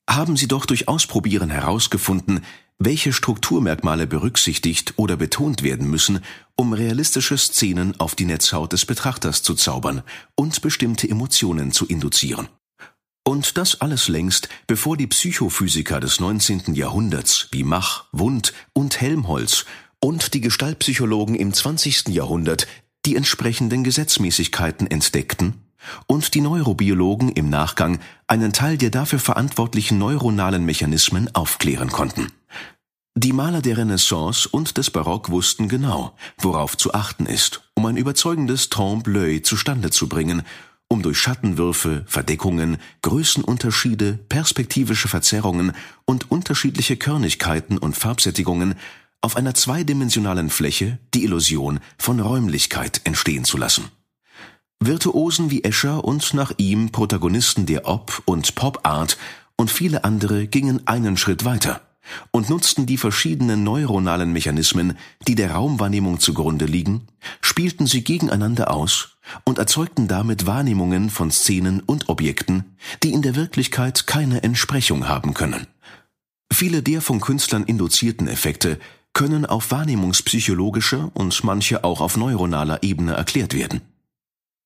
Haben 0.07 0.37
sie 0.37 0.47
doch 0.47 0.67
durch 0.67 0.87
Ausprobieren 0.87 1.49
herausgefunden, 1.49 2.41
welche 2.77 3.13
Strukturmerkmale 3.13 4.07
berücksichtigt 4.07 4.93
oder 4.97 5.15
betont 5.17 5.63
werden 5.63 5.89
müssen, 5.89 6.19
um 6.55 6.73
realistische 6.73 7.37
Szenen 7.37 7.99
auf 7.99 8.15
die 8.15 8.25
Netzhaut 8.25 8.73
des 8.73 8.85
Betrachters 8.85 9.43
zu 9.43 9.55
zaubern 9.55 10.03
und 10.35 10.61
bestimmte 10.61 11.09
Emotionen 11.09 11.71
zu 11.71 11.85
induzieren. 11.85 12.47
Und 13.27 13.57
das 13.57 13.81
alles 13.81 14.07
längst, 14.07 14.49
bevor 14.67 14.97
die 14.97 15.07
Psychophysiker 15.07 15.99
des 15.99 16.19
19. 16.19 16.75
Jahrhunderts 16.75 17.47
wie 17.51 17.63
Mach, 17.63 18.05
Wundt 18.11 18.53
und 18.73 19.01
Helmholtz 19.01 19.65
und 19.99 20.33
die 20.35 20.41
Gestaltpsychologen 20.41 21.33
im 21.33 21.51
20. 21.51 22.09
Jahrhundert 22.09 22.67
die 23.05 23.15
entsprechenden 23.15 23.83
Gesetzmäßigkeiten 23.83 24.89
entdeckten 24.89 25.55
und 26.07 26.33
die 26.33 26.41
Neurobiologen 26.41 27.29
im 27.29 27.49
Nachgang 27.49 27.99
einen 28.27 28.53
Teil 28.53 28.77
der 28.77 28.89
dafür 28.89 29.19
verantwortlichen 29.19 29.97
neuronalen 29.97 30.65
Mechanismen 30.65 31.33
aufklären 31.33 31.89
konnten. 31.89 32.31
Die 33.17 33.33
Maler 33.33 33.61
der 33.61 33.77
Renaissance 33.77 34.47
und 34.49 34.77
des 34.77 34.91
Barock 34.91 35.29
wussten 35.29 35.69
genau, 35.69 36.15
worauf 36.37 36.75
zu 36.75 36.93
achten 36.93 37.25
ist, 37.25 37.61
um 37.73 37.85
ein 37.85 37.97
überzeugendes 37.97 38.69
Trompe-l'œil 38.69 39.41
zustande 39.41 39.89
zu 39.89 40.09
bringen 40.09 40.43
um 40.87 41.01
durch 41.01 41.17
Schattenwürfe, 41.17 42.03
Verdeckungen, 42.05 42.77
Größenunterschiede, 43.01 44.19
perspektivische 44.29 45.07
Verzerrungen 45.07 45.73
und 46.05 46.31
unterschiedliche 46.31 46.95
Körnigkeiten 46.95 47.77
und 47.77 47.97
Farbsättigungen 47.97 48.75
auf 49.21 49.35
einer 49.35 49.55
zweidimensionalen 49.55 50.49
Fläche 50.49 50.99
die 51.13 51.23
Illusion 51.23 51.79
von 51.97 52.19
Räumlichkeit 52.19 53.01
entstehen 53.03 53.45
zu 53.45 53.57
lassen. 53.57 53.85
Virtuosen 54.79 55.49
wie 55.49 55.63
Escher 55.63 56.03
und 56.03 56.33
nach 56.33 56.51
ihm 56.57 56.91
Protagonisten 56.91 57.65
der 57.65 57.87
Op- 57.87 58.21
und 58.25 58.53
Pop-Art 58.53 59.17
und 59.57 59.71
viele 59.71 60.03
andere 60.03 60.45
gingen 60.47 60.85
einen 60.85 61.17
Schritt 61.17 61.45
weiter 61.45 61.81
und 62.31 62.49
nutzten 62.49 62.85
die 62.85 62.97
verschiedenen 62.97 63.63
neuronalen 63.63 64.31
Mechanismen, 64.31 64.97
die 65.27 65.35
der 65.35 65.51
Raumwahrnehmung 65.51 66.19
zugrunde 66.19 66.65
liegen, 66.65 67.07
spielten 67.41 67.87
sie 67.87 68.03
gegeneinander 68.03 68.71
aus 68.71 69.17
und 69.43 69.57
erzeugten 69.57 70.07
damit 70.07 70.45
Wahrnehmungen 70.45 71.09
von 71.09 71.31
Szenen 71.31 71.79
und 71.79 72.09
Objekten, 72.09 72.75
die 73.03 73.13
in 73.13 73.21
der 73.21 73.35
Wirklichkeit 73.35 74.07
keine 74.07 74.43
Entsprechung 74.43 75.07
haben 75.07 75.33
können. 75.33 75.67
Viele 76.53 76.83
der 76.83 77.01
von 77.01 77.19
Künstlern 77.19 77.63
induzierten 77.63 78.27
Effekte 78.27 78.79
können 79.13 79.45
auf 79.45 79.71
wahrnehmungspsychologischer 79.71 81.11
und 81.13 81.43
manche 81.43 81.83
auch 81.83 82.01
auf 82.01 82.17
neuronaler 82.17 82.83
Ebene 82.83 83.13
erklärt 83.13 83.53
werden. 83.53 83.81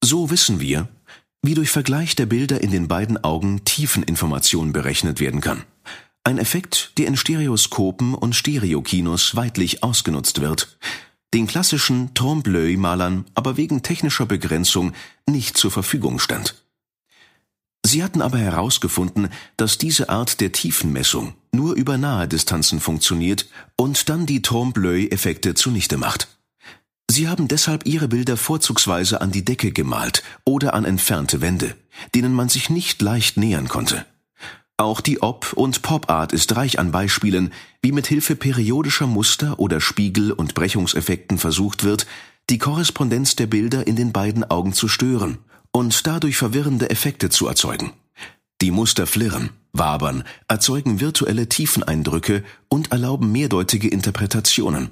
So 0.03 0.29
wissen 0.29 0.59
wir, 0.59 0.87
wie 1.41 1.53
durch 1.53 1.69
Vergleich 1.69 2.15
der 2.15 2.25
Bilder 2.25 2.61
in 2.61 2.71
den 2.71 2.87
beiden 2.87 3.23
Augen 3.23 3.63
Tiefeninformation 3.63 4.73
berechnet 4.73 5.19
werden 5.19 5.39
kann. 5.39 5.63
Ein 6.23 6.37
Effekt, 6.37 6.91
der 6.97 7.07
in 7.07 7.17
Stereoskopen 7.17 8.13
und 8.13 8.35
Stereokinos 8.35 9.35
weitlich 9.35 9.83
ausgenutzt 9.83 10.41
wird, 10.41 10.77
den 11.33 11.47
klassischen 11.47 12.13
Trompe-l'œil-Malern 12.13 13.25
aber 13.35 13.57
wegen 13.57 13.83
technischer 13.83 14.25
Begrenzung 14.25 14.93
nicht 15.27 15.57
zur 15.57 15.71
Verfügung 15.71 16.19
stand. 16.19 16.55
Sie 17.85 18.03
hatten 18.03 18.21
aber 18.21 18.37
herausgefunden, 18.37 19.29
dass 19.57 19.77
diese 19.77 20.09
Art 20.09 20.41
der 20.41 20.51
Tiefenmessung 20.51 21.33
nur 21.51 21.75
über 21.75 21.97
nahe 21.97 22.27
Distanzen 22.27 22.79
funktioniert 22.79 23.47
und 23.75 24.09
dann 24.09 24.25
die 24.25 24.41
Trompe-l'œil-Effekte 24.41 25.55
zunichte 25.55 25.97
macht. 25.97 26.27
Sie 27.09 27.27
haben 27.27 27.47
deshalb 27.47 27.87
ihre 27.87 28.07
Bilder 28.07 28.37
vorzugsweise 28.37 29.21
an 29.21 29.31
die 29.31 29.43
Decke 29.43 29.71
gemalt 29.71 30.23
oder 30.45 30.73
an 30.73 30.85
entfernte 30.85 31.41
Wände, 31.41 31.75
denen 32.13 32.33
man 32.33 32.49
sich 32.49 32.69
nicht 32.69 33.01
leicht 33.01 33.37
nähern 33.37 33.67
konnte. 33.67 34.05
Auch 34.79 35.01
die 35.01 35.21
Op- 35.21 35.51
und 35.51 35.81
Pop-Art 35.81 36.31
ist 36.31 36.55
reich 36.55 36.79
an 36.79 36.93
Beispielen, 36.93 37.51
wie 37.81 37.91
mit 37.91 38.07
Hilfe 38.07 38.37
periodischer 38.37 39.07
Muster 39.07 39.59
oder 39.59 39.81
Spiegel- 39.81 40.31
und 40.31 40.55
Brechungseffekten 40.55 41.37
versucht 41.37 41.83
wird, 41.83 42.07
die 42.49 42.59
Korrespondenz 42.59 43.35
der 43.35 43.47
Bilder 43.47 43.87
in 43.87 43.97
den 43.97 44.13
beiden 44.13 44.49
Augen 44.49 44.71
zu 44.71 44.87
stören 44.87 45.39
und 45.71 46.07
dadurch 46.07 46.37
verwirrende 46.37 46.89
Effekte 46.89 47.29
zu 47.29 47.47
erzeugen. 47.47 47.91
Die 48.61 48.71
Muster 48.71 49.05
flirren, 49.05 49.49
wabern, 49.73 50.23
erzeugen 50.47 51.01
virtuelle 51.01 51.49
Tiefeneindrücke 51.49 52.45
und 52.69 52.93
erlauben 52.93 53.33
mehrdeutige 53.33 53.89
Interpretationen. 53.89 54.91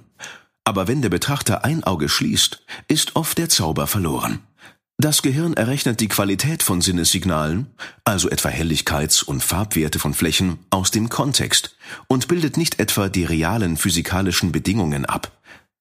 Aber 0.66 0.90
wenn 0.90 1.02
der 1.02 1.10
Betrachter 1.10 1.64
ein 1.64 1.86
Auge 1.86 2.10
schließt, 2.10 2.62
ist 2.90 3.16
oft 3.16 3.38
der 3.38 3.48
Zauber 3.48 3.88
verloren. 3.88 4.40
Das 5.00 5.22
Gehirn 5.22 5.54
errechnet 5.54 6.00
die 6.00 6.08
Qualität 6.08 6.64
von 6.64 6.82
Sinnessignalen, 6.82 7.68
also 8.04 8.32
etwa 8.32 8.50
Helligkeits- 8.50 9.22
und 9.24 9.44
Farbwerte 9.44 10.00
von 10.00 10.16
Flächen, 10.16 10.58
aus 10.72 10.90
dem 10.90 11.08
Kontext 11.10 11.76
und 12.08 12.28
bildet 12.28 12.58
nicht 12.58 12.80
etwa 12.80 13.08
die 13.08 13.24
realen 13.24 13.78
physikalischen 13.78 14.52
Bedingungen 14.52 15.06
ab. 15.06 15.32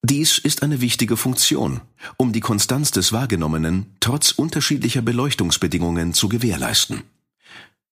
Dies 0.03 0.37
ist 0.37 0.63
eine 0.63 0.83
wichtige 0.83 1.17
Funktion, 1.17 1.81
um 2.19 2.35
die 2.35 2.41
Konstanz 2.41 2.91
des 2.91 3.11
Wahrgenommenen 3.11 3.97
trotz 4.01 4.33
unterschiedlicher 4.33 5.01
Beleuchtungsbedingungen 5.01 6.13
zu 6.13 6.29
gewährleisten. 6.29 7.03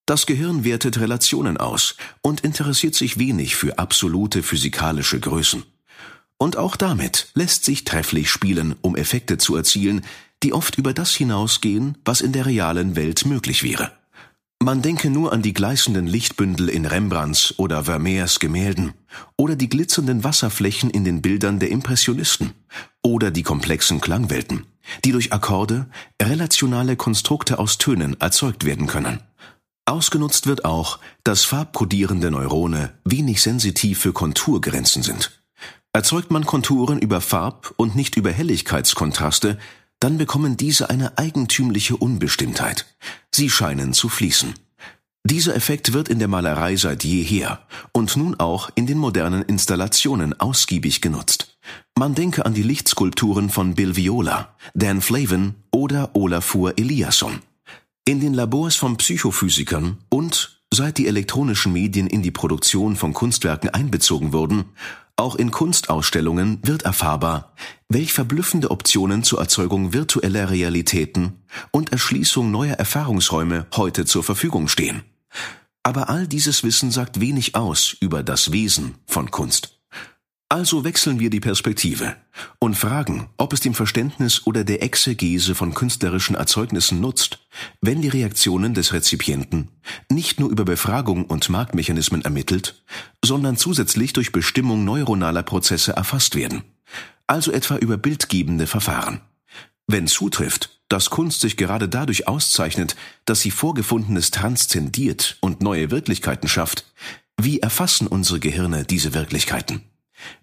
Das 0.05 0.27
Gehirn 0.27 0.63
wertet 0.63 1.01
Relationen 1.01 1.57
aus 1.57 1.97
und 2.21 2.43
interessiert 2.43 2.95
sich 2.95 3.19
wenig 3.19 3.57
für 3.57 3.79
absolute 3.79 4.43
physikalische 4.43 5.19
Größen. 5.21 5.63
Und 6.37 6.59
auch 6.59 6.77
damit 6.77 7.29
lässt 7.35 7.65
sich 7.65 7.85
trefflich 7.85 8.29
spielen, 8.29 8.77
um 8.83 8.95
Effekte 8.97 9.39
zu 9.39 9.57
erzielen, 9.57 10.05
die 10.45 10.53
oft 10.53 10.77
über 10.77 10.93
das 10.93 11.15
hinausgehen, 11.15 11.99
was 12.05 12.21
in 12.21 12.33
der 12.33 12.47
realen 12.47 12.95
Welt 12.95 13.27
möglich 13.27 13.63
wäre. 13.63 13.91
Man 14.63 14.83
denke 14.83 15.11
nur 15.11 15.33
an 15.33 15.43
die 15.43 15.53
gleißenden 15.53 16.07
Lichtbündel 16.07 16.69
in 16.69 16.87
Rembrandts 16.87 17.59
oder 17.59 17.85
Vermeers 17.85 18.41
Gemälden 18.41 18.95
oder 19.37 19.57
die 19.57 19.69
glitzernden 19.69 20.25
Wasserflächen 20.25 20.91
in 20.91 21.05
den 21.05 21.21
Bildern 21.21 21.59
der 21.59 21.71
Impressionisten 21.71 22.53
oder 23.03 23.31
die 23.31 23.43
komplexen 23.43 24.01
Klangwelten, 24.01 24.65
die 25.05 25.13
durch 25.13 25.33
Akkorde, 25.33 25.87
relationale 26.23 26.97
Konstrukte 26.97 27.59
aus 27.59 27.77
Tönen 27.77 28.19
erzeugt 28.21 28.65
werden 28.65 28.87
können. 28.87 29.21
Ausgenutzt 29.87 30.47
wird 30.47 30.65
auch, 30.65 30.99
dass 31.25 31.45
farbkodierende 31.45 32.31
Neurone 32.31 32.95
wenig 33.05 33.43
sensitiv 33.43 33.99
für 33.99 34.15
Konturgrenzen 34.15 35.03
sind. 35.03 35.31
Erzeugt 35.93 36.31
man 36.31 36.47
Konturen 36.47 36.99
über 36.99 37.21
Farb- 37.21 37.75
und 37.77 37.95
nicht 37.95 38.17
über 38.17 38.33
Helligkeitskontraste, 38.33 39.59
dann 40.05 40.19
bekommen 40.19 40.59
diese 40.59 40.91
eine 40.91 41.17
eigentümliche 41.17 41.97
Unbestimmtheit. 41.97 42.85
Sie 43.35 43.49
scheinen 43.49 43.95
zu 43.95 44.11
fließen. 44.11 44.53
Dieser 45.27 45.57
Effekt 45.57 45.95
wird 45.95 46.11
in 46.11 46.19
der 46.19 46.29
Malerei 46.29 46.77
seit 46.77 47.05
jeher 47.05 47.61
und 47.93 48.15
nun 48.19 48.39
auch 48.39 48.69
in 48.75 48.87
den 48.87 48.99
modernen 48.99 49.43
Installationen 49.45 50.39
ausgiebig 50.39 51.01
genutzt. 51.01 51.57
Man 51.99 52.15
denke 52.15 52.45
an 52.45 52.53
die 52.53 52.63
Lichtskulpturen 52.63 53.49
von 53.49 53.77
Bill 53.77 53.97
Viola, 53.97 54.55
Dan 54.75 55.01
Flavin 55.01 55.55
oder 55.71 56.11
Olafur 56.15 56.77
Eliasson. 56.77 57.39
In 58.05 58.21
den 58.21 58.35
Labors 58.35 58.77
von 58.77 58.99
Psychophysikern 58.99 59.97
und 60.11 60.61
seit 60.71 60.99
die 60.99 61.07
elektronischen 61.07 61.73
Medien 61.73 62.09
in 62.09 62.21
die 62.21 62.31
Produktion 62.31 62.97
von 62.97 63.15
Kunstwerken 63.15 63.71
einbezogen 63.71 64.35
wurden, 64.35 64.67
auch 65.17 65.37
in 65.37 65.51
Kunstausstellungen 65.51 66.59
wird 66.63 66.83
erfahrbar, 66.83 67.55
welch 67.89 68.13
verblüffende 68.13 68.71
Optionen 68.71 69.23
zur 69.23 69.41
Erzeugung 69.41 69.93
virtueller 69.93 70.51
Realitäten 70.51 71.45
und 71.71 71.93
Erschließung 71.93 72.51
neuer 72.51 72.75
Erfahrungsräume 72.75 73.67
heute 73.77 74.05
zur 74.05 74.25
Verfügung 74.25 74.69
stehen. 74.69 75.03
Aber 75.83 76.09
all 76.09 76.27
dieses 76.27 76.65
Wissen 76.65 76.91
sagt 76.91 77.21
wenig 77.21 77.55
aus 77.55 77.97
über 78.01 78.23
das 78.23 78.53
Wesen 78.53 78.97
von 79.07 79.31
Kunst. 79.31 79.81
Also 80.55 80.85
wechseln 80.85 81.19
wir 81.19 81.31
die 81.31 81.41
Perspektive 81.41 82.15
und 82.61 82.79
fragen, 82.79 83.29
ob 83.39 83.53
es 83.53 83.59
dem 83.59 83.75
Verständnis 83.75 84.47
oder 84.47 84.63
der 84.63 84.85
Exegese 84.85 85.57
von 85.57 85.75
künstlerischen 85.75 86.37
Erzeugnissen 86.37 87.01
nutzt, 87.01 87.41
wenn 87.81 88.03
die 88.03 88.09
Reaktionen 88.09 88.73
des 88.73 88.93
Rezipienten 88.93 89.71
nicht 90.09 90.39
nur 90.39 90.51
über 90.51 90.65
Befragung 90.65 91.25
und 91.25 91.49
Marktmechanismen 91.49 92.23
ermittelt, 92.23 92.85
sondern 93.25 93.57
zusätzlich 93.57 94.13
durch 94.13 94.31
Bestimmung 94.31 94.85
neuronaler 94.85 95.43
Prozesse 95.43 95.97
erfasst 95.97 96.37
werden, 96.37 96.63
also 97.27 97.51
etwa 97.51 97.79
über 97.79 97.97
bildgebende 97.97 98.69
Verfahren. 98.69 99.23
Wenn 99.89 100.07
zutrifft, 100.07 100.79
dass 100.89 101.11
Kunst 101.11 101.41
sich 101.41 101.57
gerade 101.57 101.89
dadurch 101.89 102.29
auszeichnet, 102.29 102.95
dass 103.25 103.41
sie 103.41 103.51
Vorgefundenes 103.51 104.31
transzendiert 104.31 105.37
und 105.41 105.63
neue 105.63 105.91
Wirklichkeiten 105.91 106.47
schafft, 106.47 106.85
wie 107.37 107.59
erfassen 107.59 108.07
unsere 108.07 108.39
Gehirne 108.39 108.85
diese 108.85 109.15
Wirklichkeiten? 109.15 109.83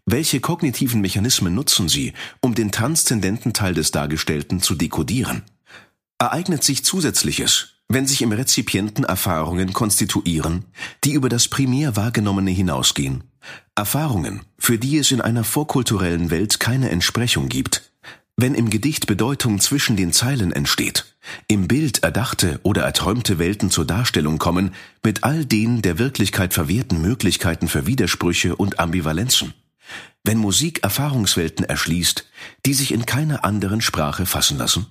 Welche 0.05 0.39
kognitiven 0.39 1.01
Mechanismen 1.01 1.55
nutzen 1.55 1.89
Sie, 1.89 2.13
um 2.41 2.55
den 2.55 2.71
transzendenten 2.71 3.53
Teil 3.53 3.73
des 3.73 3.91
Dargestellten 3.91 4.61
zu 4.61 4.75
dekodieren? 4.75 5.43
Ereignet 6.17 6.63
sich 6.63 6.83
Zusätzliches, 6.85 7.69
wenn 7.87 8.07
sich 8.07 8.21
im 8.21 8.31
Rezipienten 8.31 9.03
Erfahrungen 9.03 9.73
konstituieren, 9.73 10.65
die 11.03 11.13
über 11.13 11.29
das 11.29 11.47
primär 11.47 11.95
Wahrgenommene 11.95 12.51
hinausgehen, 12.51 13.23
Erfahrungen, 13.75 14.41
für 14.57 14.77
die 14.77 14.97
es 14.97 15.11
in 15.11 15.21
einer 15.21 15.43
vorkulturellen 15.43 16.29
Welt 16.29 16.59
keine 16.59 16.89
Entsprechung 16.89 17.49
gibt, 17.49 17.91
Wenn 18.37 18.55
im 18.55 18.71
Gedicht 18.71 19.05
Bedeutung 19.05 19.59
zwischen 19.59 19.97
den 19.97 20.13
Zeilen 20.13 20.51
entsteht, 20.51 21.05
im 21.47 21.67
Bild 21.67 22.03
erdachte 22.03 22.59
oder 22.63 22.81
erträumte 22.81 23.37
Welten 23.37 23.69
zur 23.69 23.85
Darstellung 23.85 24.39
kommen, 24.39 24.73
mit 25.03 25.23
all 25.23 25.45
den 25.45 25.83
der 25.83 25.99
Wirklichkeit 25.99 26.53
verwehrten 26.53 27.01
Möglichkeiten 27.01 27.67
für 27.67 27.85
Widersprüche 27.85 28.55
und 28.55 28.79
Ambivalenzen. 28.79 29.53
Wenn 30.23 30.37
Musik 30.37 30.83
Erfahrungswelten 30.83 31.65
erschließt, 31.65 32.25
die 32.65 32.73
sich 32.73 32.91
in 32.91 33.05
keiner 33.05 33.43
anderen 33.43 33.81
Sprache 33.81 34.25
fassen 34.25 34.57
lassen. 34.57 34.85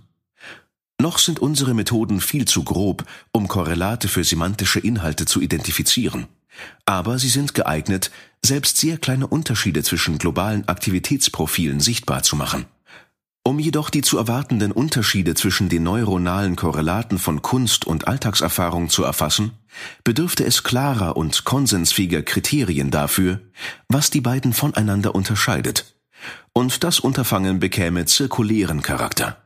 Noch 1.01 1.19
sind 1.19 1.39
unsere 1.39 1.73
Methoden 1.73 2.21
viel 2.21 2.47
zu 2.47 2.63
grob, 2.63 3.05
um 3.33 3.49
Korrelate 3.49 4.09
für 4.09 4.23
semantische 4.25 4.81
Inhalte 4.81 5.25
zu 5.25 5.41
identifizieren. 5.41 6.27
Aber 6.85 7.19
sie 7.19 7.29
sind 7.29 7.55
geeignet, 7.55 8.11
selbst 8.45 8.77
sehr 8.77 8.99
kleine 8.99 9.27
Unterschiede 9.27 9.83
zwischen 9.83 10.19
globalen 10.19 10.69
Aktivitätsprofilen 10.69 11.81
sichtbar 11.81 12.23
zu 12.23 12.37
machen. 12.37 12.67
Um 13.43 13.59
jedoch 13.59 13.89
die 13.89 14.03
zu 14.03 14.19
erwartenden 14.19 14.71
Unterschiede 14.71 15.35
zwischen 15.35 15.71
den 15.71 15.83
neuronalen 15.83 16.57
Korrelaten 16.57 17.19
von 17.19 17.41
Kunst 17.41 17.87
und 17.87 18.07
Alltagserfahrung 18.07 18.91
zu 18.91 19.03
erfassen, 19.03 19.53
bedürfte 20.05 20.45
es 20.45 20.63
klarer 20.63 21.17
und 21.17 21.45
konsensfähiger 21.45 22.23
Kriterien 22.23 22.91
dafür, 22.91 23.41
was 23.89 24.11
die 24.11 24.21
beiden 24.21 24.53
voneinander 24.53 25.15
unterscheidet. 25.15 25.97
Und 26.53 26.85
das 26.85 27.01
Unterfangen 27.01 27.61
bekäme 27.61 28.05
zirkulären 28.05 28.83
Charakter. 28.83 29.39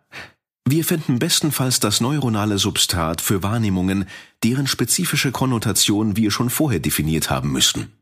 Wir 0.66 0.84
finden 0.84 1.18
bestenfalls 1.18 1.78
das 1.78 2.00
neuronale 2.00 2.58
Substrat 2.58 3.20
für 3.20 3.42
Wahrnehmungen, 3.42 4.06
deren 4.42 4.66
spezifische 4.66 5.30
Konnotation 5.30 6.16
wir 6.16 6.30
schon 6.30 6.50
vorher 6.50 6.80
definiert 6.80 7.30
haben 7.30 7.52
müssten. 7.52 7.92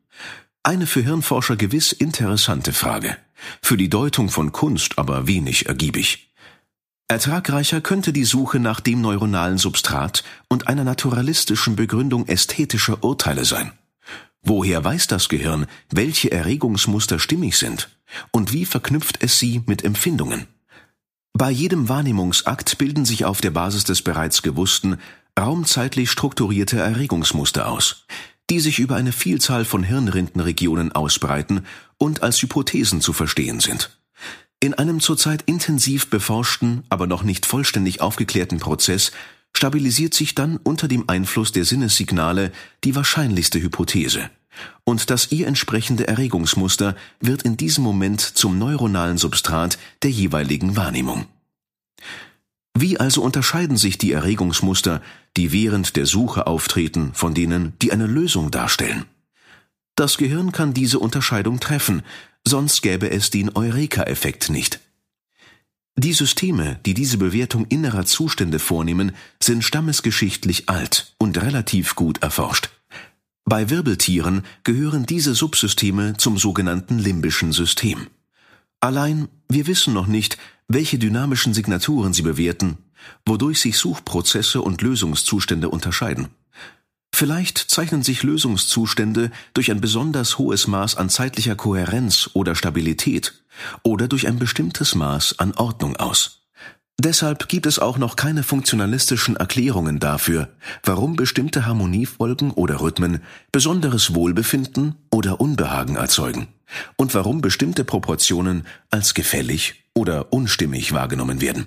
Eine 0.63 0.87
für 0.87 1.03
Hirnforscher 1.03 1.57
gewiss 1.57 1.91
interessante 1.91 2.73
Frage, 2.73 3.17
für 3.63 3.77
die 3.77 3.89
Deutung 3.89 4.29
von 4.29 4.53
Kunst 4.53 4.99
aber 4.99 5.27
wenig 5.27 5.67
ergiebig. 5.67 6.33
Ertragreicher 7.09 7.81
könnte 7.81 8.13
die 8.13 8.25
Suche 8.25 8.59
nach 8.59 8.81
dem 8.81 9.01
neuronalen 9.01 9.59
Substrat 9.59 10.25
und 10.49 10.69
einer 10.69 10.85
naturalistischen 10.85 11.77
Begründung 11.77 12.27
ästhetischer 12.27 13.05
Urteile 13.05 13.45
sein. 13.45 13.73
Woher 14.43 14.83
weiß 14.83 15.07
das 15.07 15.29
Gehirn, 15.29 15.67
welche 15.91 16.33
Erregungsmuster 16.33 17.19
stimmig 17.19 17.59
sind 17.59 17.91
und 18.31 18.53
wie 18.53 18.65
verknüpft 18.65 19.23
es 19.23 19.39
sie 19.39 19.63
mit 19.67 19.85
Empfindungen? 19.85 20.47
Bei 21.33 21.51
jedem 21.51 21.89
Wahrnehmungsakt 21.89 22.79
bilden 22.79 23.05
sich 23.05 23.25
auf 23.25 23.41
der 23.41 23.51
Basis 23.51 23.85
des 23.85 24.03
bereits 24.03 24.43
Gewussten 24.43 24.99
raumzeitlich 25.39 26.11
strukturierte 26.11 26.79
Erregungsmuster 26.79 27.69
aus, 27.69 28.07
die 28.51 28.61
sich 28.61 28.79
über 28.79 28.97
eine 28.97 29.13
Vielzahl 29.13 29.65
von 29.65 29.83
Hirnrindenregionen 29.83 30.93
ausbreiten 30.93 31.65
und 31.99 32.23
als 32.23 32.41
Hypothesen 32.43 33.01
zu 33.01 33.13
verstehen 33.13 33.61
sind. 33.61 33.99
In 34.61 34.75
einem 34.75 35.01
zurzeit 35.01 35.43
intensiv 35.47 36.09
beforschten, 36.11 36.85
aber 36.89 37.07
noch 37.07 37.25
nicht 37.25 37.47
vollständig 37.47 38.01
aufgeklärten 38.01 38.61
Prozess 38.61 39.11
stabilisiert 39.57 40.15
sich 40.15 40.35
dann 40.35 40.57
unter 40.57 40.89
dem 40.89 41.09
Einfluss 41.09 41.53
der 41.53 41.65
Sinnessignale 41.65 42.53
die 42.85 42.95
wahrscheinlichste 42.95 43.61
Hypothese. 43.61 44.31
Und 44.85 45.11
das 45.11 45.33
ihr 45.33 45.47
entsprechende 45.47 46.07
Erregungsmuster 46.09 46.95
wird 47.21 47.43
in 47.43 47.57
diesem 47.57 47.85
Moment 47.85 48.21
zum 48.21 48.59
neuronalen 48.59 49.19
Substrat 49.19 49.79
der 50.03 50.11
jeweiligen 50.11 50.77
Wahrnehmung. 50.77 51.27
Wie 52.75 52.99
also 52.99 53.23
unterscheiden 53.23 53.77
sich 53.77 53.99
die 53.99 54.13
Erregungsmuster, 54.13 55.03
die 55.37 55.53
während 55.53 55.97
der 55.97 56.07
Suche 56.07 56.47
auftreten, 56.47 57.13
von 57.15 57.35
denen, 57.35 57.75
die 57.83 57.93
eine 57.93 58.07
Lösung 58.07 58.51
darstellen? 58.51 59.05
Das 59.95 60.17
Gehirn 60.17 60.53
kann 60.53 60.73
diese 60.73 60.99
Unterscheidung 60.99 61.61
treffen, 61.61 62.03
sonst 62.47 62.83
gäbe 62.83 63.11
es 63.11 63.31
den 63.31 63.55
Eureka-Effekt 63.55 64.49
nicht. 64.49 64.81
Die 65.97 66.15
Systeme, 66.15 66.81
die 66.87 66.95
diese 66.95 67.19
Bewertung 67.19 67.67
innerer 67.67 68.07
Zustände 68.07 68.59
vornehmen, 68.59 69.13
sind 69.43 69.63
stammesgeschichtlich 69.63 70.71
alt 70.71 71.15
und 71.19 71.41
relativ 71.43 71.95
gut 71.95 72.23
erforscht. 72.23 72.71
Bei 73.45 73.69
Wirbeltieren 73.69 74.45
gehören 74.65 75.05
diese 75.05 75.35
Subsysteme 75.35 76.17
zum 76.17 76.39
sogenannten 76.39 76.99
limbischen 76.99 77.53
System. 77.53 78.07
Allein 78.81 79.29
wir 79.53 79.67
wissen 79.67 79.93
noch 79.93 80.07
nicht, 80.07 80.39
welche 80.69 80.99
dynamischen 80.99 81.55
Signaturen 81.55 82.13
sie 82.13 82.23
bewerten, 82.23 82.79
wodurch 83.27 83.61
sich 83.61 83.77
Suchprozesse 83.77 84.63
und 84.63 84.83
Lösungszustände 84.83 85.69
unterscheiden. 85.69 86.29
Vielleicht 87.15 87.59
zeichnen 87.59 88.03
sich 88.03 88.23
Lösungszustände 88.23 89.31
durch 89.55 89.71
ein 89.71 89.81
besonders 89.81 90.39
hohes 90.39 90.67
Maß 90.67 90.97
an 90.97 91.11
zeitlicher 91.11 91.55
Kohärenz 91.55 92.31
oder 92.33 92.55
Stabilität 92.55 93.45
oder 93.83 94.09
durch 94.09 94.27
ein 94.27 94.39
bestimmtes 94.39 94.95
Maß 94.95 95.39
an 95.39 95.53
Ordnung 95.53 95.97
aus. 95.97 96.43
Deshalb 96.99 97.49
gibt 97.49 97.67
es 97.67 97.79
auch 97.79 97.99
noch 97.99 98.17
keine 98.17 98.43
funktionalistischen 98.43 99.37
Erklärungen 99.37 99.99
dafür, 99.99 100.55
warum 100.85 101.17
bestimmte 101.17 101.67
Harmoniefolgen 101.67 102.51
oder 102.51 102.81
Rhythmen 102.81 103.23
besonderes 103.51 104.15
Wohlbefinden 104.15 104.97
oder 105.11 105.41
Unbehagen 105.41 105.97
erzeugen 105.97 106.49
und 106.97 107.15
warum 107.15 107.41
bestimmte 107.41 107.85
Proportionen 107.85 108.67
als 108.91 109.15
gefällig 109.15 109.82
oder 109.95 110.33
unstimmig 110.33 110.93
wahrgenommen 110.93 111.41
werden. 111.41 111.67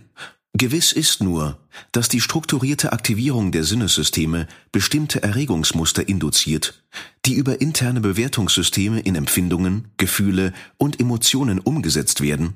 Gewiss 0.58 0.94
ist 0.94 1.22
nur, 1.22 1.60
dass 1.92 2.08
die 2.08 2.22
strukturierte 2.22 2.94
Aktivierung 2.94 3.52
der 3.52 3.66
Sinnessysteme 3.66 4.48
bestimmte 4.72 5.22
Erregungsmuster 5.22 6.08
induziert, 6.08 6.82
die 7.26 7.34
über 7.34 7.60
interne 7.60 8.00
Bewertungssysteme 8.00 9.02
in 9.02 9.16
Empfindungen, 9.16 9.90
Gefühle 9.98 10.54
und 10.78 11.02
Emotionen 11.02 11.60
umgesetzt 11.60 12.22
werden, 12.22 12.54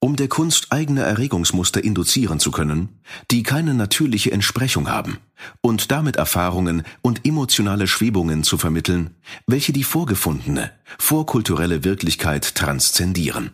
um 0.00 0.16
der 0.16 0.28
Kunst 0.28 0.68
eigene 0.70 1.02
Erregungsmuster 1.02 1.84
induzieren 1.84 2.40
zu 2.40 2.52
können, 2.52 2.88
die 3.30 3.42
keine 3.42 3.74
natürliche 3.74 4.32
Entsprechung 4.32 4.88
haben, 4.88 5.18
und 5.60 5.90
damit 5.92 6.16
Erfahrungen 6.16 6.84
und 7.02 7.26
emotionale 7.26 7.86
Schwebungen 7.86 8.44
zu 8.44 8.56
vermitteln, 8.56 9.10
welche 9.46 9.74
die 9.74 9.84
vorgefundene, 9.84 10.72
vorkulturelle 10.98 11.84
Wirklichkeit 11.84 12.54
transzendieren. 12.54 13.50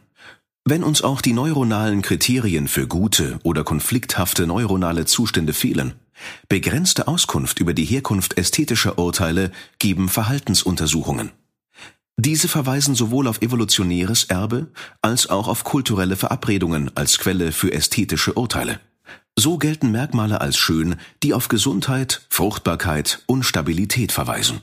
Wenn 0.71 0.85
uns 0.85 1.01
auch 1.01 1.23
die 1.23 1.33
neuronalen 1.33 2.03
Kriterien 2.03 2.69
für 2.69 2.87
gute 2.87 3.39
oder 3.43 3.65
konflikthafte 3.65 4.47
neuronale 4.47 5.07
Zustände 5.07 5.55
fehlen, 5.55 5.95
begrenzte 6.51 7.09
Auskunft 7.09 7.59
über 7.59 7.73
die 7.73 7.87
Herkunft 7.87 8.37
ästhetischer 8.37 8.99
Urteile 8.99 9.51
geben 9.79 10.11
Verhaltensuntersuchungen. 10.11 11.31
Diese 12.19 12.49
verweisen 12.49 12.95
sowohl 12.95 13.29
auf 13.29 13.41
evolutionäres 13.41 14.25
Erbe 14.25 14.67
als 15.01 15.31
auch 15.31 15.49
auf 15.49 15.65
kulturelle 15.65 16.17
Verabredungen 16.17 16.95
als 16.95 17.17
Quelle 17.17 17.53
für 17.53 17.73
ästhetische 17.73 18.35
Urteile. 18.35 18.79
So 19.39 19.57
gelten 19.57 19.91
Merkmale 19.91 20.43
als 20.43 20.59
schön, 20.59 20.97
die 21.23 21.33
auf 21.33 21.49
Gesundheit, 21.49 22.27
Fruchtbarkeit 22.29 23.23
und 23.25 23.45
Stabilität 23.45 24.13
verweisen. 24.13 24.61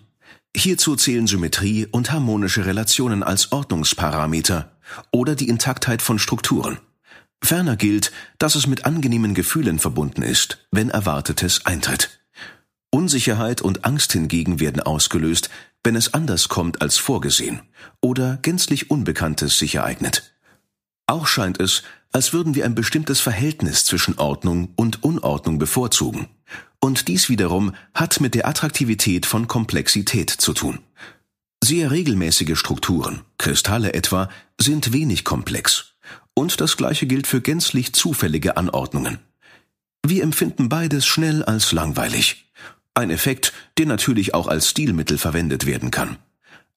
Hierzu 0.55 0.95
zählen 0.97 1.25
Symmetrie 1.25 1.87
und 1.91 2.11
harmonische 2.11 2.67
Relationen 2.67 3.23
als 3.23 3.51
Ordnungsparameter 3.51 4.74
oder 5.11 5.35
die 5.35 5.49
Intaktheit 5.49 6.01
von 6.01 6.19
Strukturen. 6.19 6.79
Ferner 7.43 7.75
gilt, 7.75 8.11
dass 8.37 8.55
es 8.55 8.67
mit 8.67 8.85
angenehmen 8.85 9.33
Gefühlen 9.33 9.79
verbunden 9.79 10.21
ist, 10.21 10.65
wenn 10.71 10.89
Erwartetes 10.89 11.65
eintritt. 11.65 12.19
Unsicherheit 12.89 13.61
und 13.61 13.85
Angst 13.85 14.13
hingegen 14.13 14.59
werden 14.59 14.81
ausgelöst, 14.81 15.49
wenn 15.83 15.95
es 15.95 16.13
anders 16.13 16.49
kommt 16.49 16.81
als 16.81 16.97
vorgesehen 16.97 17.61
oder 18.01 18.37
gänzlich 18.41 18.89
Unbekanntes 18.89 19.59
sich 19.59 19.75
ereignet. 19.75 20.33
Auch 21.07 21.27
scheint 21.27 21.59
es, 21.59 21.83
als 22.11 22.33
würden 22.33 22.55
wir 22.55 22.65
ein 22.65 22.73
bestimmtes 22.73 23.19
Verhältnis 23.19 23.85
zwischen 23.85 24.17
Ordnung 24.17 24.69
und 24.75 25.03
Unordnung 25.03 25.59
bevorzugen. 25.59 26.29
Und 26.79 27.07
dies 27.07 27.29
wiederum 27.29 27.73
hat 27.93 28.21
mit 28.21 28.33
der 28.35 28.47
Attraktivität 28.47 29.25
von 29.25 29.47
Komplexität 29.47 30.29
zu 30.29 30.53
tun. 30.53 30.79
Sehr 31.67 31.89
regelmäßige 31.89 32.59
Strukturen, 32.59 33.21
Kristalle 33.39 33.95
etwa, 33.95 34.29
sind 34.61 34.93
wenig 34.93 35.23
komplex. 35.23 35.95
Und 36.35 36.61
das 36.61 36.77
gleiche 36.77 37.07
gilt 37.07 37.25
für 37.25 37.41
gänzlich 37.41 37.91
zufällige 37.93 38.55
Anordnungen. 38.55 39.17
Wir 40.05 40.21
empfinden 40.21 40.69
beides 40.69 41.07
schnell 41.07 41.41
als 41.41 41.71
langweilig. 41.71 42.51
Ein 42.93 43.09
Effekt, 43.09 43.51
der 43.79 43.87
natürlich 43.87 44.35
auch 44.35 44.47
als 44.47 44.69
Stilmittel 44.69 45.17
verwendet 45.17 45.65
werden 45.65 45.89
kann. 45.89 46.17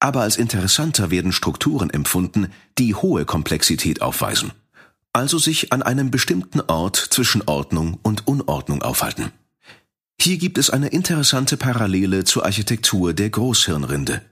Aber 0.00 0.22
als 0.22 0.38
interessanter 0.38 1.10
werden 1.10 1.32
Strukturen 1.32 1.90
empfunden, 1.90 2.50
die 2.78 2.94
hohe 2.94 3.26
Komplexität 3.26 4.00
aufweisen. 4.00 4.52
Also 5.12 5.36
sich 5.36 5.70
an 5.70 5.82
einem 5.82 6.10
bestimmten 6.10 6.62
Ort 6.62 6.96
zwischen 6.96 7.42
Ordnung 7.44 7.98
und 8.02 8.26
Unordnung 8.26 8.80
aufhalten. 8.80 9.32
Hier 10.18 10.38
gibt 10.38 10.56
es 10.56 10.70
eine 10.70 10.88
interessante 10.88 11.58
Parallele 11.58 12.24
zur 12.24 12.46
Architektur 12.46 13.12
der 13.12 13.28
Großhirnrinde. 13.28 14.22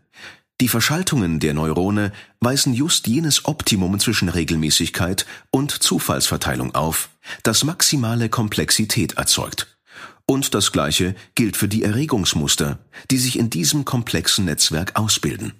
Die 0.62 0.68
Verschaltungen 0.68 1.38
der 1.38 1.52
Neurone 1.52 2.12
weisen 2.40 2.72
just 2.72 3.06
jenes 3.06 3.44
Optimum 3.44 4.00
zwischen 4.00 4.30
Regelmäßigkeit 4.30 5.26
und 5.50 5.70
Zufallsverteilung 5.70 6.74
auf, 6.74 7.10
das 7.42 7.62
maximale 7.62 8.30
Komplexität 8.30 9.18
erzeugt. 9.18 9.76
Und 10.24 10.54
das 10.54 10.72
Gleiche 10.72 11.14
gilt 11.34 11.58
für 11.58 11.68
die 11.68 11.82
Erregungsmuster, 11.82 12.78
die 13.10 13.18
sich 13.18 13.38
in 13.38 13.50
diesem 13.50 13.84
komplexen 13.84 14.46
Netzwerk 14.46 14.96
ausbilden. 14.96 15.52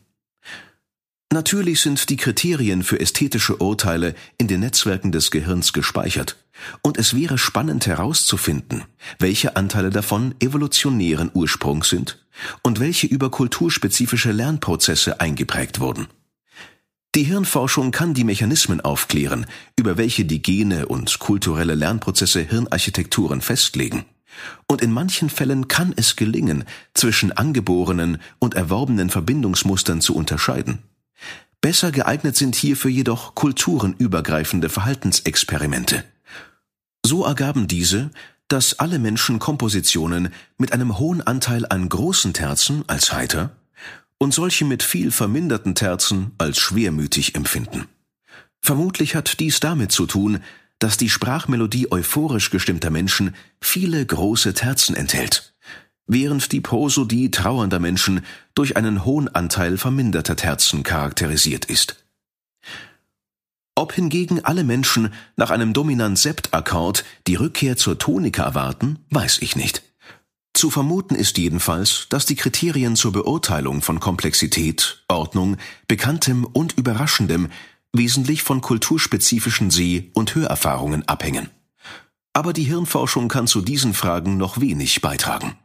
Natürlich 1.32 1.80
sind 1.80 2.08
die 2.08 2.16
Kriterien 2.16 2.82
für 2.82 3.00
ästhetische 3.00 3.56
Urteile 3.56 4.14
in 4.38 4.46
den 4.46 4.60
Netzwerken 4.60 5.10
des 5.10 5.30
Gehirns 5.30 5.72
gespeichert, 5.72 6.36
und 6.82 6.98
es 6.98 7.14
wäre 7.14 7.36
spannend 7.36 7.86
herauszufinden, 7.86 8.84
welche 9.18 9.56
Anteile 9.56 9.90
davon 9.90 10.34
evolutionären 10.40 11.30
Ursprungs 11.34 11.88
sind 11.88 12.24
und 12.62 12.80
welche 12.80 13.06
über 13.06 13.30
kulturspezifische 13.30 14.30
Lernprozesse 14.32 15.20
eingeprägt 15.20 15.80
wurden. 15.80 16.06
Die 17.16 17.24
Hirnforschung 17.24 17.90
kann 17.92 18.14
die 18.14 18.24
Mechanismen 18.24 18.80
aufklären, 18.80 19.46
über 19.78 19.96
welche 19.96 20.26
die 20.26 20.42
Gene 20.42 20.86
und 20.86 21.18
kulturelle 21.18 21.74
Lernprozesse 21.74 22.40
Hirnarchitekturen 22.40 23.40
festlegen. 23.40 24.04
Und 24.68 24.82
in 24.82 24.92
manchen 24.92 25.30
Fällen 25.30 25.66
kann 25.66 25.94
es 25.96 26.16
gelingen, 26.16 26.64
zwischen 26.94 27.32
angeborenen 27.32 28.18
und 28.38 28.54
erworbenen 28.54 29.08
Verbindungsmustern 29.08 30.02
zu 30.02 30.14
unterscheiden. 30.14 30.80
Besser 31.60 31.90
geeignet 31.90 32.36
sind 32.36 32.54
hierfür 32.54 32.90
jedoch 32.90 33.34
kulturenübergreifende 33.34 34.68
Verhaltensexperimente. 34.68 36.04
So 37.04 37.24
ergaben 37.24 37.66
diese, 37.66 38.10
dass 38.48 38.78
alle 38.78 38.98
Menschen 38.98 39.38
Kompositionen 39.38 40.32
mit 40.58 40.72
einem 40.72 40.98
hohen 40.98 41.20
Anteil 41.20 41.66
an 41.66 41.88
großen 41.88 42.32
Terzen 42.32 42.84
als 42.88 43.12
heiter 43.12 43.56
und 44.18 44.32
solche 44.32 44.64
mit 44.64 44.82
viel 44.82 45.10
verminderten 45.10 45.74
Terzen 45.74 46.32
als 46.38 46.58
schwermütig 46.58 47.34
empfinden. 47.34 47.86
Vermutlich 48.62 49.14
hat 49.14 49.40
dies 49.40 49.60
damit 49.60 49.92
zu 49.92 50.06
tun, 50.06 50.40
dass 50.78 50.96
die 50.96 51.08
Sprachmelodie 51.08 51.90
euphorisch 51.90 52.50
gestimmter 52.50 52.90
Menschen 52.90 53.34
viele 53.60 54.04
große 54.04 54.54
Terzen 54.54 54.94
enthält, 54.94 55.54
während 56.06 56.52
die 56.52 56.60
Prosodie 56.60 57.30
trauernder 57.30 57.78
Menschen 57.78 58.24
durch 58.54 58.76
einen 58.76 59.04
hohen 59.04 59.28
Anteil 59.28 59.76
verminderter 59.76 60.36
Terzen 60.36 60.82
charakterisiert 60.82 61.64
ist. 61.64 62.04
Ob 63.74 63.92
hingegen 63.92 64.42
alle 64.44 64.64
Menschen 64.64 65.12
nach 65.36 65.50
einem 65.50 65.74
Dominant-Sept-Akkord 65.74 67.04
die 67.26 67.34
Rückkehr 67.34 67.76
zur 67.76 67.98
Tonika 67.98 68.44
erwarten, 68.44 69.00
weiß 69.10 69.38
ich 69.42 69.54
nicht. 69.54 69.82
Zu 70.54 70.70
vermuten 70.70 71.14
ist 71.14 71.36
jedenfalls, 71.36 72.06
dass 72.08 72.24
die 72.24 72.36
Kriterien 72.36 72.96
zur 72.96 73.12
Beurteilung 73.12 73.82
von 73.82 74.00
Komplexität, 74.00 75.04
Ordnung, 75.08 75.58
Bekanntem 75.86 76.46
und 76.46 76.72
Überraschendem 76.78 77.50
wesentlich 77.92 78.42
von 78.42 78.62
kulturspezifischen 78.62 79.70
Seh- 79.70 80.10
und 80.14 80.34
Hörerfahrungen 80.34 81.06
abhängen. 81.06 81.50
Aber 82.32 82.54
die 82.54 82.64
Hirnforschung 82.64 83.28
kann 83.28 83.46
zu 83.46 83.60
diesen 83.60 83.92
Fragen 83.92 84.38
noch 84.38 84.58
wenig 84.58 85.02
beitragen. 85.02 85.56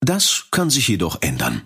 Das 0.00 0.46
kann 0.50 0.70
sich 0.70 0.88
jedoch 0.88 1.22
ändern. 1.22 1.62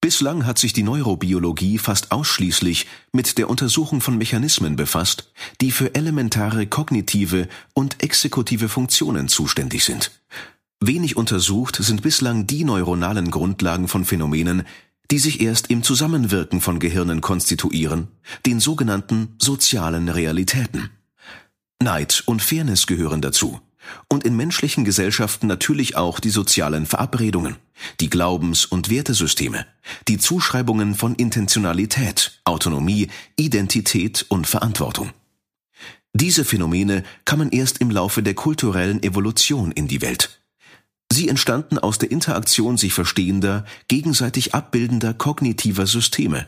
Bislang 0.00 0.46
hat 0.46 0.58
sich 0.58 0.72
die 0.72 0.82
Neurobiologie 0.82 1.78
fast 1.78 2.10
ausschließlich 2.10 2.88
mit 3.12 3.38
der 3.38 3.48
Untersuchung 3.48 4.00
von 4.00 4.18
Mechanismen 4.18 4.74
befasst, 4.74 5.32
die 5.60 5.70
für 5.70 5.94
elementare 5.94 6.66
kognitive 6.66 7.48
und 7.72 8.02
exekutive 8.02 8.68
Funktionen 8.68 9.28
zuständig 9.28 9.84
sind. 9.84 10.10
Wenig 10.80 11.16
untersucht 11.16 11.76
sind 11.76 12.02
bislang 12.02 12.48
die 12.48 12.64
neuronalen 12.64 13.30
Grundlagen 13.30 13.86
von 13.86 14.04
Phänomenen, 14.04 14.64
die 15.12 15.20
sich 15.20 15.40
erst 15.40 15.70
im 15.70 15.84
Zusammenwirken 15.84 16.60
von 16.60 16.80
Gehirnen 16.80 17.20
konstituieren, 17.20 18.08
den 18.44 18.58
sogenannten 18.58 19.36
sozialen 19.38 20.08
Realitäten. 20.08 20.90
Neid 21.80 22.24
und 22.26 22.42
Fairness 22.42 22.88
gehören 22.88 23.20
dazu. 23.20 23.60
Und 24.08 24.24
in 24.24 24.36
menschlichen 24.36 24.84
Gesellschaften 24.84 25.46
natürlich 25.46 25.96
auch 25.96 26.20
die 26.20 26.30
sozialen 26.30 26.86
Verabredungen, 26.86 27.56
die 28.00 28.10
Glaubens- 28.10 28.64
und 28.64 28.90
Wertesysteme, 28.90 29.66
die 30.08 30.18
Zuschreibungen 30.18 30.94
von 30.94 31.14
Intentionalität, 31.14 32.40
Autonomie, 32.44 33.08
Identität 33.36 34.24
und 34.28 34.46
Verantwortung. 34.46 35.10
Diese 36.14 36.44
Phänomene 36.44 37.04
kamen 37.24 37.50
erst 37.50 37.78
im 37.78 37.90
Laufe 37.90 38.22
der 38.22 38.34
kulturellen 38.34 39.02
Evolution 39.02 39.72
in 39.72 39.88
die 39.88 40.02
Welt. 40.02 40.40
Sie 41.10 41.28
entstanden 41.28 41.78
aus 41.78 41.98
der 41.98 42.10
Interaktion 42.10 42.76
sich 42.76 42.94
verstehender, 42.94 43.64
gegenseitig 43.88 44.54
abbildender 44.54 45.12
kognitiver 45.12 45.86
Systeme 45.86 46.46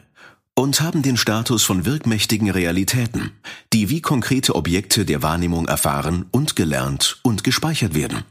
und 0.54 0.80
haben 0.80 1.02
den 1.02 1.16
Status 1.16 1.64
von 1.64 1.84
wirkmächtigen 1.84 2.50
Realitäten, 2.50 3.32
die 3.72 3.90
wie 3.90 4.00
konkrete 4.00 4.54
Objekte 4.54 5.04
der 5.04 5.22
Wahrnehmung 5.22 5.66
erfahren 5.66 6.26
und 6.30 6.54
gelernt 6.54 7.18
und 7.22 7.42
gespeichert 7.42 7.94
werden, 7.94 8.24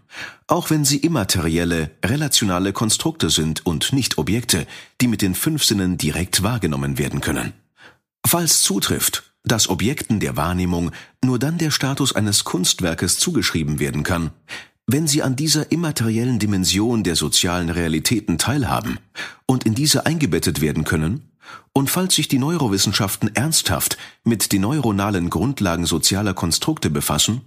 auch 0.48 0.70
wenn 0.70 0.86
sie 0.86 0.98
immaterielle, 0.98 1.92
relationale 2.04 2.72
Konstrukte 2.72 3.30
sind 3.30 3.66
und 3.66 3.92
nicht 3.92 4.18
Objekte, 4.18 4.66
die 5.02 5.08
mit 5.08 5.22
den 5.22 5.36
fünf 5.36 5.66
Sinnen 5.66 5.98
direkt 5.98 6.44
wahrgenommen 6.44 6.98
werden 6.98 7.20
können. 7.20 7.54
Falls 8.26 8.62
zutrifft, 8.62 9.34
dass 9.44 9.68
Objekten 9.68 10.22
der 10.22 10.38
Wahrnehmung 10.38 10.92
nur 11.22 11.40
dann 11.40 11.58
der 11.58 11.72
Status 11.72 12.16
eines 12.16 12.46
Kunstwerkes 12.46 13.18
zugeschrieben 13.18 13.80
werden 13.80 14.04
kann, 14.04 14.32
wenn 14.88 15.08
sie 15.08 15.24
an 15.24 15.36
dieser 15.36 15.72
immateriellen 15.72 16.40
Dimension 16.40 17.04
der 17.04 17.16
sozialen 17.16 17.70
Realitäten 17.70 18.38
teilhaben 18.38 19.00
und 19.46 19.66
in 19.66 19.76
diese 19.76 20.06
eingebettet 20.06 20.62
werden 20.62 20.86
können, 20.86 21.30
und 21.74 21.90
falls 21.90 22.16
sich 22.16 22.28
die 22.28 22.38
Neurowissenschaften 22.38 23.36
ernsthaft 23.36 23.98
mit 24.24 24.52
den 24.52 24.62
neuronalen 24.62 25.30
Grundlagen 25.30 25.86
sozialer 25.86 26.34
Konstrukte 26.34 26.90
befassen, 26.90 27.42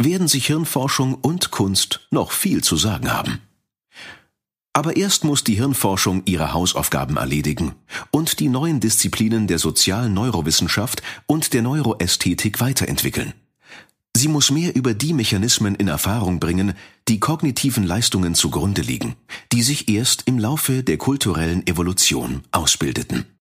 werden 0.00 0.28
sich 0.28 0.46
Hirnforschung 0.46 1.14
und 1.14 1.50
Kunst 1.50 2.08
noch 2.10 2.32
viel 2.32 2.64
zu 2.64 2.76
sagen 2.76 3.12
haben. 3.12 3.40
Aber 4.72 4.96
erst 4.96 5.24
muss 5.24 5.44
die 5.44 5.54
Hirnforschung 5.54 6.22
ihre 6.26 6.52
Hausaufgaben 6.52 7.16
erledigen 7.16 7.74
und 8.10 8.40
die 8.40 8.48
neuen 8.48 8.80
Disziplinen 8.80 9.46
der 9.46 9.58
sozialen 9.58 10.12
Neurowissenschaft 10.12 11.02
und 11.26 11.52
der 11.52 11.62
Neuroästhetik 11.62 12.60
weiterentwickeln. 12.60 13.32
Sie 14.14 14.28
muss 14.28 14.50
mehr 14.50 14.74
über 14.74 14.94
die 14.94 15.12
Mechanismen 15.12 15.74
in 15.74 15.88
Erfahrung 15.88 16.40
bringen, 16.40 16.72
die 17.06 17.20
kognitiven 17.20 17.84
Leistungen 17.84 18.34
zugrunde 18.34 18.80
liegen, 18.80 19.14
die 19.52 19.62
sich 19.62 19.90
erst 19.90 20.22
im 20.26 20.38
Laufe 20.38 20.82
der 20.82 20.96
kulturellen 20.96 21.66
Evolution 21.66 22.42
ausbildeten 22.50 23.26